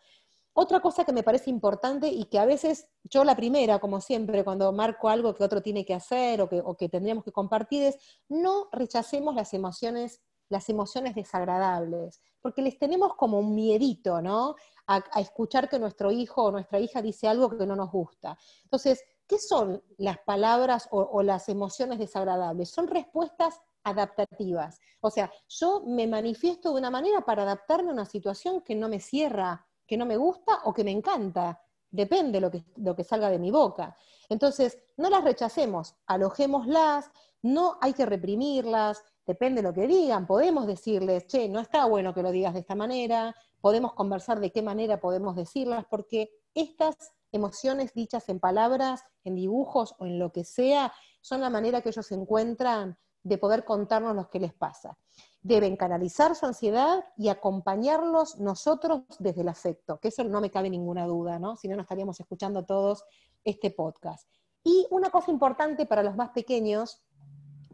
[0.54, 4.44] Otra cosa que me parece importante y que a veces yo la primera, como siempre,
[4.44, 7.98] cuando marco algo que otro tiene que hacer o que, que tendríamos que compartir es,
[8.30, 14.54] no rechacemos las emociones, las emociones desagradables, porque les tenemos como un miedito, ¿no?
[14.86, 18.38] A, a escuchar que nuestro hijo o nuestra hija dice algo que no nos gusta.
[18.62, 22.70] Entonces, ¿Qué son las palabras o, las emociones desagradables?
[22.70, 24.80] Son respuestas adaptativas.
[25.00, 28.88] O sea, yo me manifiesto de una manera para adaptarme a una situación que no
[28.88, 31.60] me cierra, que no me gusta o que me encanta.
[31.90, 33.96] Depende lo que, lo que salga de mi boca.
[34.28, 37.10] Entonces, no las rechacemos, alojémoslas,
[37.42, 42.14] no hay que reprimirlas, depende de lo que digan, podemos decirles, che, no está bueno
[42.14, 47.14] que lo digas de esta manera, podemos conversar de qué manera podemos decirlas, porque estas
[47.34, 51.88] emociones dichas en palabras, en dibujos o en lo que sea, son la manera que
[51.88, 54.96] ellos encuentran de poder contarnos lo que les pasa.
[55.42, 60.70] Deben canalizar su ansiedad y acompañarlos nosotros desde el afecto, que eso no me cabe
[60.70, 61.56] ninguna duda, ¿no?
[61.56, 63.04] Si no, no estaríamos escuchando todos
[63.42, 64.28] este podcast.
[64.62, 67.02] Y una cosa importante para los más pequeños,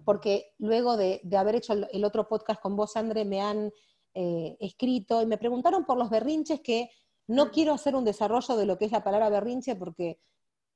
[0.04, 3.70] porque luego de, haber hecho el, otro podcast con vos, André, me han
[4.14, 6.90] eh, escrito y me preguntaron por los berrinches que
[7.31, 10.18] no quiero hacer un desarrollo de lo que es la palabra berrinche porque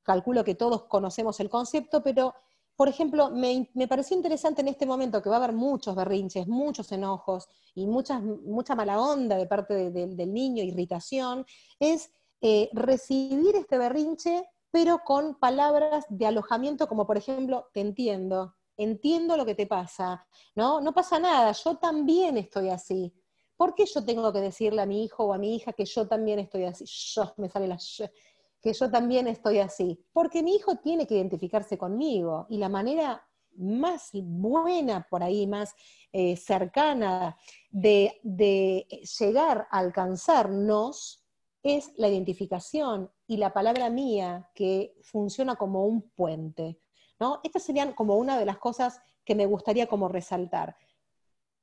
[0.05, 2.35] calculo que todos conocemos el concepto, pero,
[2.77, 6.93] por ejemplo, me, pareció interesante en este momento que va a haber muchos berrinches, muchos
[6.93, 11.45] enojos y mucha mala onda de parte del niño, irritación,
[11.81, 18.55] es eh, recibir este berrinche, pero con palabras de alojamiento como, por ejemplo, te entiendo,
[18.77, 20.25] entiendo lo que te pasa,
[20.55, 20.81] ¿no?
[20.81, 23.13] No pasa nada, yo también estoy así.
[23.57, 26.07] ¿Por qué yo tengo que decirle a mi hijo o a mi hija que yo
[26.09, 26.85] también estoy así?
[26.87, 27.79] Yo, me sale la
[28.61, 30.03] que yo también estoy así.
[30.13, 33.23] Porque mi hijo tiene que identificarse conmigo y la manera
[33.57, 35.75] más buena por ahí, más
[36.13, 37.37] eh, cercana
[37.71, 38.87] de, de
[39.19, 41.25] llegar a alcanzarnos
[41.63, 46.81] es la identificación y la palabra mía que funciona como un puente.
[47.21, 47.41] ¿no?
[47.43, 50.77] Estas serían como una de las cosas que me gustaría como resaltar.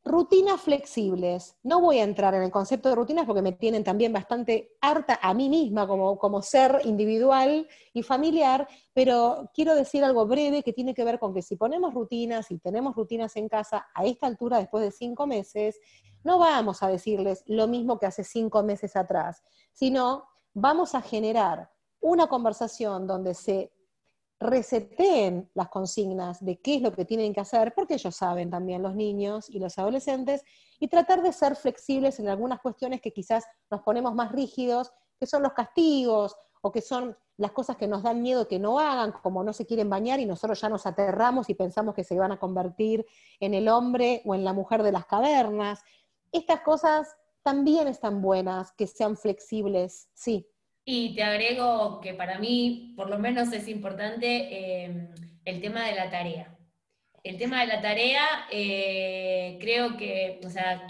[0.04, 1.56] Rutinas flexibles.
[1.62, 5.20] No voy a entrar en el concepto de rutinas porque me tienen también bastante harta
[5.22, 10.74] a mí misma como, como ser individual y familiar, pero quiero decir algo breve que
[10.74, 14.26] tiene que ver con que si ponemos rutinas y tenemos rutinas en casa a esta
[14.26, 15.80] altura después de cinco meses,
[16.24, 21.72] no vamos a decirles lo mismo que hace cinco meses atrás, sino vamos a generar
[22.00, 23.72] una conversación donde se
[24.42, 28.82] reseteen las consignas de qué es lo que tienen que hacer, porque ellos saben también,
[28.82, 30.44] los niños y los adolescentes,
[30.80, 35.28] y tratar de ser flexibles en algunas cuestiones que quizás nos ponemos más rígidos, que
[35.28, 39.12] son los castigos o que son las cosas que nos dan miedo que no hagan,
[39.12, 42.32] como no se quieren bañar y nosotros ya nos aterramos y pensamos que se van
[42.32, 43.06] a convertir
[43.40, 45.84] en el hombre o en la mujer de las cavernas.
[46.32, 50.51] Estas cosas también están buenas, que sean flexibles, sí,
[50.86, 55.14] y te agrego que para mí, por lo menos, es importante em,
[55.46, 56.58] el tema de la tarea.
[57.24, 60.88] El tema de la tarea, eh, creo que, o sea,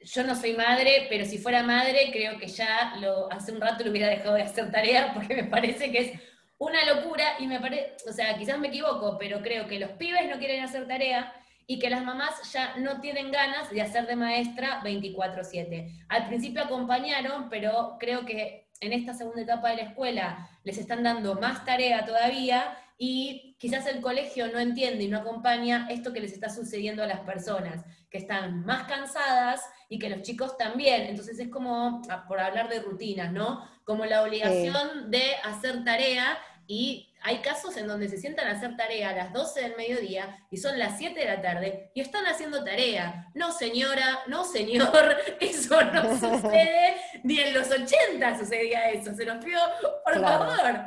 [0.00, 3.84] yo no soy madre, pero si fuera madre, creo que ya lo, hace un rato
[3.84, 6.20] lo hubiera dejado de hacer tarea porque me parece que es
[6.58, 10.28] una locura y me parece, o sea, quizás me equivoco, pero creo que los pibes
[10.28, 11.32] no quieren hacer tarea
[11.66, 16.06] y que las mamás ya no tienen ganas de hacer de maestra 24/7.
[16.08, 21.02] Al principio acompañaron, pero creo que en esta segunda etapa de la escuela les están
[21.02, 26.20] dando más tarea todavía y quizás el colegio no entiende y no acompaña esto que
[26.20, 31.02] les está sucediendo a las personas, que están más cansadas y que los chicos también.
[31.02, 33.68] Entonces es como, ah, por hablar de rutinas, ¿no?
[33.84, 36.38] Como la obligación de hacer tarea
[36.70, 40.38] y hay casos en donde se sientan a hacer tarea a las 12 del mediodía
[40.50, 43.26] y son las 7 de la tarde y están haciendo tarea.
[43.34, 46.94] No, señora, no, señor, eso no sucede,
[47.24, 49.60] ni en los 80 sucedía eso, se nos pido,
[50.04, 50.84] por favor.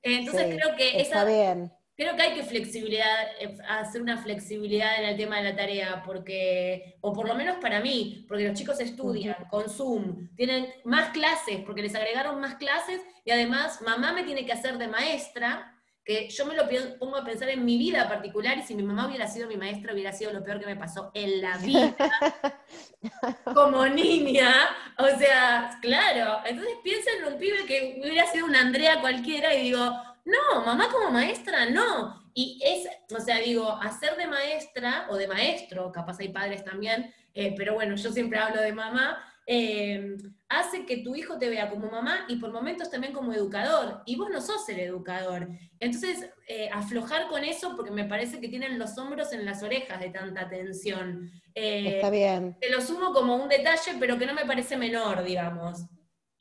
[0.00, 1.72] Entonces creo que esa, bien.
[1.96, 6.02] Creo que hay que flexibilidad, eh, hacer una flexibilidad en el tema de la tarea,
[6.04, 11.08] porque, o por lo menos para mí, porque los chicos estudian con Zoom, tienen más
[11.10, 15.72] clases, porque les agregaron más clases, y además mamá me tiene que hacer de maestra,
[16.04, 16.68] que yo me lo
[16.98, 19.94] pongo a pensar en mi vida particular, y si mi mamá hubiera sido mi maestra,
[19.94, 21.96] hubiera sido lo peor que me pasó en la vida,
[23.54, 24.52] como niña,
[24.98, 29.62] o sea, claro, entonces piensa en un pibe que hubiera sido una Andrea cualquiera, y
[29.62, 32.30] digo, no, mamá como maestra, no.
[32.34, 37.14] Y es, o sea, digo, hacer de maestra o de maestro, capaz hay padres también,
[37.32, 40.16] eh, pero bueno, yo siempre hablo de mamá, eh,
[40.48, 44.02] hace que tu hijo te vea como mamá y por momentos también como educador.
[44.04, 45.48] Y vos no sos el educador.
[45.78, 50.00] Entonces, eh, aflojar con eso porque me parece que tienen los hombros en las orejas
[50.00, 51.30] de tanta tensión.
[51.54, 52.56] Está bien.
[52.60, 55.86] Te lo sumo como un detalle, pero que no me parece menor, digamos.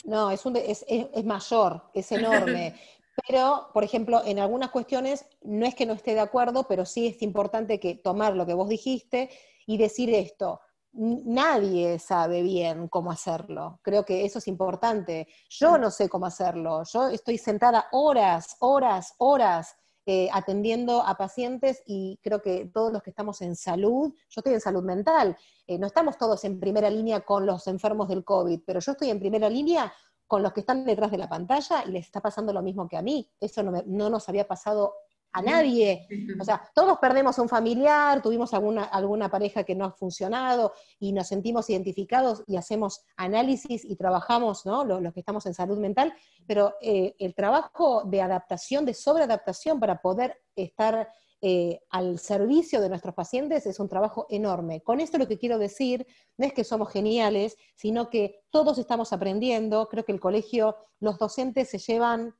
[0.03, 2.75] No, es, un, es, es mayor, es enorme.
[3.27, 7.07] Pero, por ejemplo, en algunas cuestiones no es que no esté de acuerdo, pero sí
[7.07, 9.29] es importante que tomar lo que vos dijiste
[9.65, 10.59] y decir esto.
[10.91, 13.79] Nadie sabe bien cómo hacerlo.
[13.81, 15.27] Creo que eso es importante.
[15.49, 16.83] Yo no sé cómo hacerlo.
[16.91, 19.75] Yo estoy sentada horas, horas, horas
[20.07, 24.53] eh, atendiendo a pacientes y creo que todos los que estamos en salud, yo estoy
[24.53, 25.35] en salud mental,
[25.65, 29.09] eh, no estamos todos en primera línea con los enfermos del COVID, pero yo estoy
[29.09, 29.91] en primera línea
[30.27, 32.97] con los que están detrás de la pantalla y les está pasando lo mismo que
[32.97, 33.31] a mí.
[33.39, 34.93] Eso no, nos había pasado
[35.35, 36.07] a nadie.
[36.39, 41.11] O sea, todos perdemos un familiar, tuvimos alguna, alguna pareja que no ha funcionado y
[41.11, 44.85] nos sentimos identificados y hacemos análisis y trabajamos, ¿no?
[44.85, 46.13] Los, que estamos en salud mental,
[46.47, 51.09] pero eh, el trabajo de adaptación, de sobreadaptación para poder estar
[51.41, 54.81] eh, al servicio de nuestros pacientes es un trabajo enorme.
[54.81, 56.07] Con esto lo que quiero decir
[56.37, 59.89] no es que somos geniales, sino que todos estamos aprendiendo.
[59.89, 62.33] Creo que el colegio, los docentes se llevan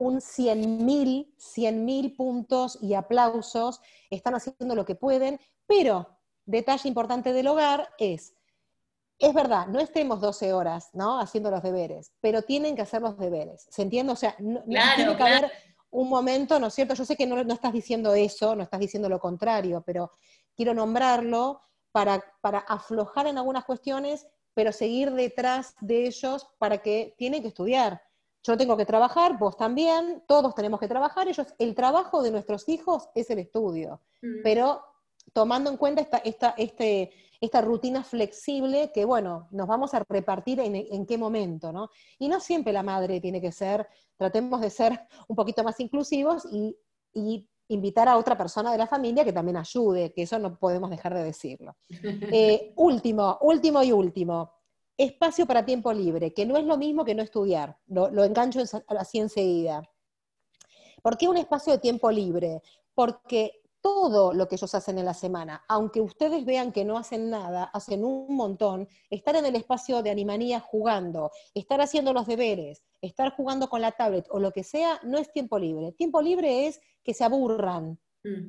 [0.00, 7.46] un 100.000, 100.000 puntos y aplausos, están haciendo lo que pueden, pero detalle importante del
[7.48, 8.34] hogar es,
[9.18, 11.20] es verdad, no estemos 12 horas, ¿no?
[11.20, 13.66] Haciendo los deberes, pero tienen que hacer los deberes.
[13.70, 14.14] ¿Se entiende?
[14.14, 15.52] O sea, no, tiene que haber
[15.90, 16.94] un momento, ¿no es cierto?
[16.94, 20.12] Yo sé que no, estás diciendo eso, no estás diciendo lo contrario, pero
[20.56, 21.60] quiero nombrarlo
[21.92, 27.48] para, para aflojar en algunas cuestiones, pero seguir detrás de ellos para que tienen que
[27.48, 28.00] estudiar.
[28.42, 32.68] Yo tengo que trabajar, vos también, todos tenemos que trabajar, ellos, el trabajo de nuestros
[32.68, 34.42] hijos es el estudio, mm.
[34.42, 34.82] pero
[35.32, 37.10] tomando en cuenta esta, esta, este,
[37.40, 41.90] esta rutina flexible que, bueno, nos vamos a repartir en, qué momento, ¿no?
[42.18, 46.46] Y no siempre la madre tiene que ser, tratemos de ser un poquito más inclusivos
[46.50, 46.76] y,
[47.68, 51.14] invitar a otra persona de la familia que también ayude, que eso no podemos dejar
[51.14, 51.76] de decirlo.
[52.32, 54.52] Eh, último, último y último,
[55.04, 59.18] espacio para tiempo libre, que no es lo mismo que no estudiar, lo, engancho así
[59.18, 59.82] enseguida.
[61.02, 62.60] ¿Por qué un espacio de tiempo libre?
[63.00, 67.30] porque todo lo que ellos hacen en la semana, aunque ustedes vean que no hacen
[67.30, 72.84] nada, hacen un montón, estar en el espacio de animanía jugando, estar haciendo los deberes,
[73.00, 75.92] estar jugando con la tablet o lo que sea, no es tiempo libre.
[75.92, 77.98] Tiempo libre es que se aburran.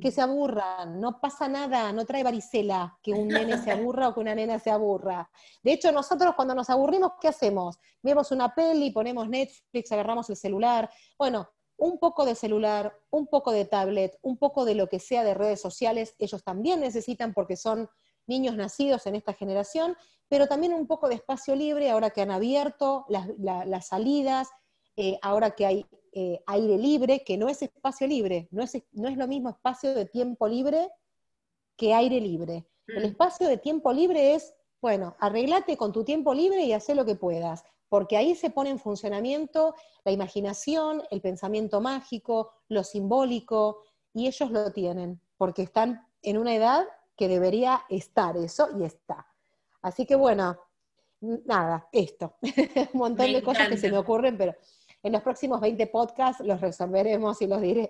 [0.02, 4.14] Que se aburran, no pasa nada, no trae varicela que un nene se aburra o
[4.14, 5.30] que una nena se aburra.
[5.64, 7.78] De hecho, nosotros cuando nos aburrimos, ¿qué hacemos?
[8.02, 10.90] Vemos una peli, ponemos Netflix, agarramos el celular.
[11.18, 11.48] Bueno,
[11.78, 15.34] un poco de celular, un poco de tablet, un poco de lo que sea de
[15.34, 17.90] redes sociales, ellos también necesitan porque son
[18.28, 19.96] niños nacidos en esta generación,
[20.28, 24.50] pero también un poco de espacio libre ahora que han abierto las, salidas,
[24.96, 29.08] eh, ahora que hay eh, aire libre, que no es espacio libre, no es, no
[29.08, 30.90] es lo mismo espacio de tiempo libre
[31.78, 32.68] que aire libre.
[32.88, 37.06] El espacio de tiempo libre es, bueno, arreglate con tu tiempo libre y haz lo
[37.06, 43.84] que puedas porque ahí se pone en funcionamiento la imaginación, el pensamiento mágico, lo simbólico,
[44.14, 46.88] y ellos lo tienen, porque están en una edad
[47.18, 49.28] que debería estar eso y está.
[49.82, 50.58] Así que bueno,
[51.20, 52.36] nada, esto.
[52.94, 54.56] Un montón de cosas que se me ocurren, pero
[55.04, 57.90] en los próximos 20 podcasts los resolveremos y los diré.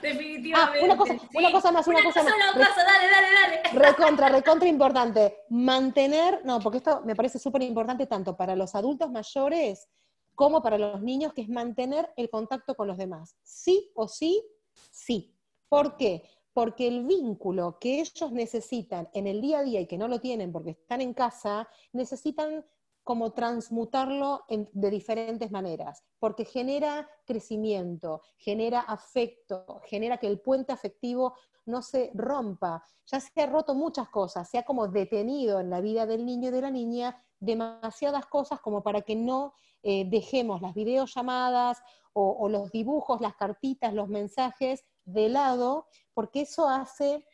[0.00, 0.80] Definitivamente.
[0.80, 2.32] Ah, una cosa, una cosa más, una, cosa, más.
[2.32, 3.86] dale, dale, dale.
[3.86, 5.44] Recontra, recontra importante.
[5.50, 9.88] Mantener, no, porque esto me parece súper importante tanto para los adultos mayores
[10.34, 13.36] como para los niños, que es mantener el contacto con los demás.
[13.42, 14.42] Sí o sí,
[14.90, 15.36] sí.
[15.68, 16.22] ¿Por qué?
[16.54, 20.20] Porque el vínculo que ellos necesitan en el día a día y que no lo
[20.20, 22.64] tienen porque están en casa, necesitan
[23.02, 31.34] como transmutarlo de diferentes maneras, porque genera crecimiento, genera afecto, genera que el puente afectivo
[31.66, 32.84] no se rompa.
[33.06, 36.48] Ya se ha roto muchas cosas, se ha como detenido en la vida del niño
[36.48, 41.82] y de la niña demasiadas cosas como para que no eh, dejemos las videollamadas
[42.12, 47.24] o, o los dibujos, las cartitas, los mensajes de lado, porque eso hace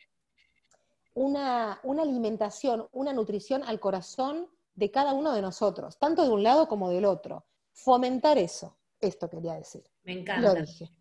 [1.13, 4.47] una alimentación, una nutrición al corazón
[4.77, 7.47] de cada uno de nosotros, tanto de un lado como del otro.
[7.73, 9.83] Fomentar eso, esto quería decir.
[10.03, 10.53] Me encanta.
[10.53, 10.91] Lo dije.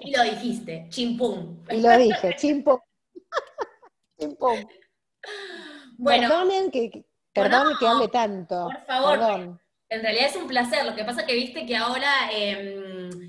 [0.00, 1.64] y, lo dijiste, chimpum.
[1.68, 2.78] Y lo dije, chimpum.
[4.18, 4.64] chimpum.
[5.98, 8.68] Bueno, perdonen que, perdonen que hable tanto.
[8.68, 9.58] Por favor.
[9.88, 10.86] En realidad es un placer.
[10.86, 12.83] Lo que pasa que viste que ahora em,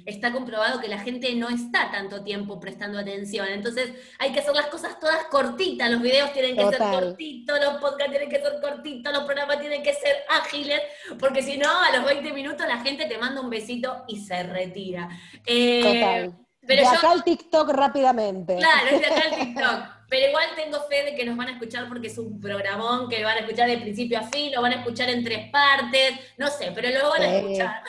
[0.05, 3.47] está comprobado que la gente no está tanto tiempo prestando atención.
[3.47, 5.89] Entonces hay que hacer las cosas todas cortitas.
[5.89, 9.83] Los videos tienen que ser cortitos, los podcasts tienen que ser cortitos, los programas tienen
[9.83, 10.81] que ser ágiles,
[11.19, 14.43] porque si no, a los 20 minutos la gente te manda un besito y se
[14.43, 15.09] retira.
[15.45, 16.35] Eh, Total.
[16.67, 18.55] Pero de acá al TikTok rápidamente.
[18.57, 19.95] Claro, es de acá al TikTok.
[20.07, 23.23] Pero igual tengo fe de que nos van a escuchar porque es un programón que
[23.23, 26.47] van a escuchar de principio a fin, lo van a escuchar en tres partes, no
[26.47, 27.83] sé, pero lo van a escuchar.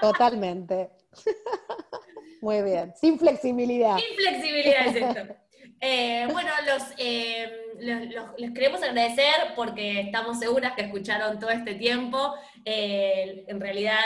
[0.00, 1.01] Totalmente.
[2.40, 2.92] Muy bien.
[2.96, 3.96] Sin flexibilidad.
[3.98, 5.34] Sin flexibilidad es esto.
[5.84, 6.48] Eh, bueno,
[6.96, 12.34] eh, los, les queremos agradecer porque estamos seguras que escucharon todo este tiempo.
[12.64, 13.98] Eh, en realidad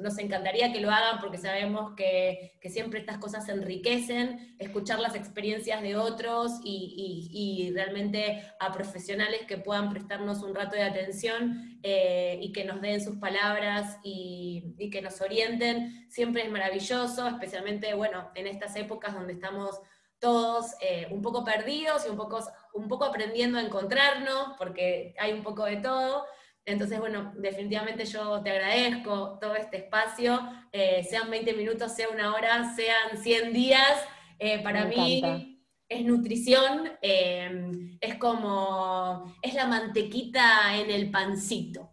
[0.00, 5.80] nos encantaría que lo hagan porque sabemos que, siempre estas cosas enriquecen, escuchar las experiencias
[5.80, 12.64] de otros y, realmente a profesionales que puedan prestarnos un rato de atención y que
[12.64, 16.10] nos den sus palabras y, y que nos orienten.
[16.10, 19.80] Siempre es maravilloso, especialmente, bueno, en estas épocas donde estamos
[20.20, 22.40] todos eh, un poco perdidos y un poco,
[22.74, 26.26] un poco aprendiendo a encontrarnos, porque hay un poco de todo.
[26.66, 30.40] Entonces, bueno, definitivamente yo te agradezco todo este espacio,
[30.72, 34.04] eh, sean 20 minutos, sea una hora, sean 100 días,
[34.38, 35.58] eh, para mí
[35.88, 41.90] es nutrición, es como, es la mantequita en el pancito.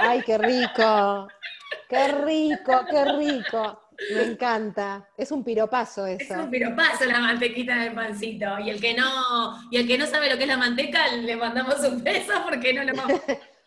[0.00, 1.28] ¡Ay, qué rico!
[1.88, 3.87] ¡Qué rico, qué rico!
[4.14, 5.08] Me encanta.
[5.16, 6.34] Es un piropazo eso.
[6.34, 8.58] Es un piropazo la mantequita el pancito.
[8.60, 11.36] Y el que no, y el que no sabe lo que es la manteca, le
[11.36, 13.20] mandamos un beso porque no lo vamos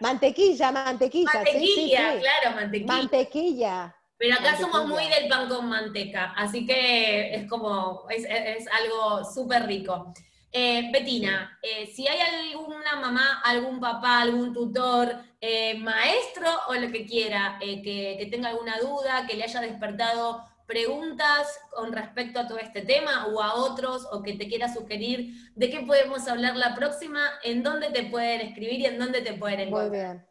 [0.00, 1.30] Mantequilla, mantequilla.
[1.32, 2.92] Mantequilla, claro, mantequilla.
[2.92, 3.96] Mantequilla.
[4.18, 9.24] Pero acá somos muy del pan con manteca, así que es como, es, es algo
[9.24, 10.12] súper rico.
[10.52, 16.90] Eh, Betina, eh, si hay alguna mamá, algún papá, algún tutor, eh, maestro o lo
[16.90, 22.58] que quiera, que, tenga alguna duda, que le haya despertado preguntas con respecto a todo
[22.58, 26.74] este tema o a otros, o que te quiera sugerir de qué podemos hablar la
[26.74, 29.88] próxima, en dónde te pueden escribir y en dónde te pueden encontrar.
[29.88, 30.30] Muy bien.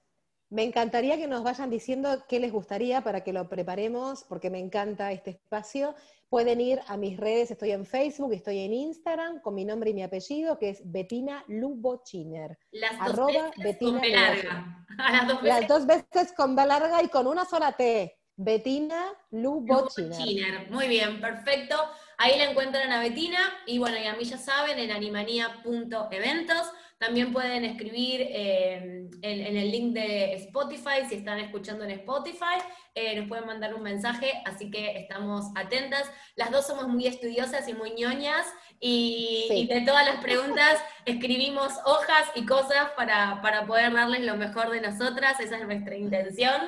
[0.49, 4.59] Me encantaría que nos vayan diciendo qué les gustaría para que lo preparemos, porque me
[4.59, 5.93] encanta este espacio.
[6.29, 9.95] Pueden ir a mis redes, estoy en Facebook, estoy en Instagram con mi nombre y
[9.95, 12.55] mi apellido, que es Betina Lubochiner.
[12.71, 14.85] Las dos veces con B larga.
[15.41, 16.33] Las dos veces.
[16.33, 18.15] con B larga y con una sola T.
[18.35, 20.69] Betina Lu Bochiner.
[20.69, 21.75] Muy bien, perfecto.
[22.19, 26.71] Ahí la encuentran a Betina y bueno, y a mí ya saben, en animanía.eventos.
[26.99, 32.59] También pueden escribir eh, en, el link de Spotify, si están escuchando en Spotify,
[32.93, 36.11] eh, nos pueden mandar un mensaje, así que estamos atentas.
[36.35, 38.45] Las dos somos muy estudiosas y muy ñoñas,
[38.81, 44.69] y, de todas las preguntas escribimos hojas y cosas para, para poder darles lo mejor
[44.69, 46.61] de nosotras, esa es nuestra intención.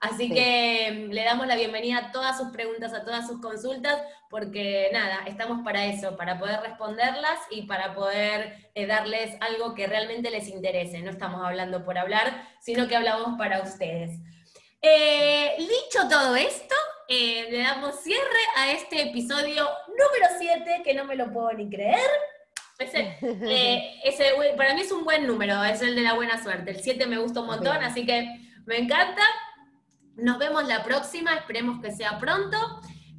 [0.00, 4.00] Así que mm, le damos la bienvenida a todas sus preguntas, a todas sus consultas,
[4.28, 9.86] porque nada, estamos para eso, para poder responderlas y para poder eh, darles algo que
[9.86, 11.00] realmente les interese.
[11.00, 14.18] No estamos hablando por hablar, sino que hablamos para ustedes.
[14.82, 16.74] Eh, dicho todo esto,
[17.08, 21.70] eh, le damos cierre a este episodio número 7, que no me lo puedo ni
[21.70, 22.10] creer.
[22.78, 23.16] Ese,
[24.04, 24.24] ese,
[24.56, 26.72] para mí es un buen número, es el de la buena suerte.
[26.72, 28.28] El 7 me gusta un montón, así que
[28.66, 29.22] me encanta.
[30.16, 32.56] Nos vemos la próxima, esperemos que sea pronto.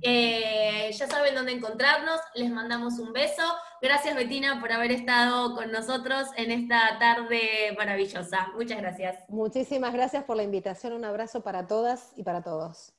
[0.01, 3.43] Eh, ya saben dónde encontrarnos, les mandamos un beso.
[3.81, 8.49] Gracias Betina por haber estado con nosotros en esta tarde maravillosa.
[8.55, 9.17] Muchas gracias.
[9.29, 10.93] Muchísimas gracias por la invitación.
[10.93, 12.93] Un abrazo para todas y para todos.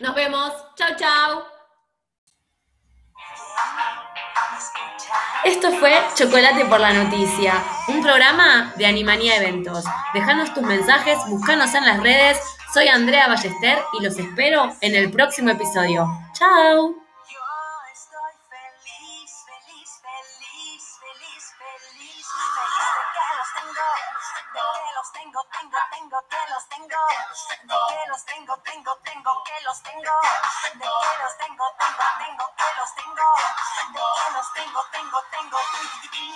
[0.00, 0.52] Nos vemos.
[0.76, 1.55] Chao, chao.
[5.46, 7.54] Esto fue Chocolate por la Noticia,
[7.86, 9.84] un programa de Animanía Eventos.
[10.12, 12.36] Dejanos tus mensajes, buscanos en las redes
[12.74, 16.06] soy Andrea Ballester y los espero en el próximo episodio.
[16.34, 17.05] ¡Chao!
[25.60, 27.00] Tengo, tengo, que los tengo,
[27.62, 30.20] de que los tengo, tengo, tengo, que los tengo,
[30.74, 33.28] de que los tengo, tengo, tengo, que los tengo,
[33.92, 36.26] de que los tengo, tengo, tengo.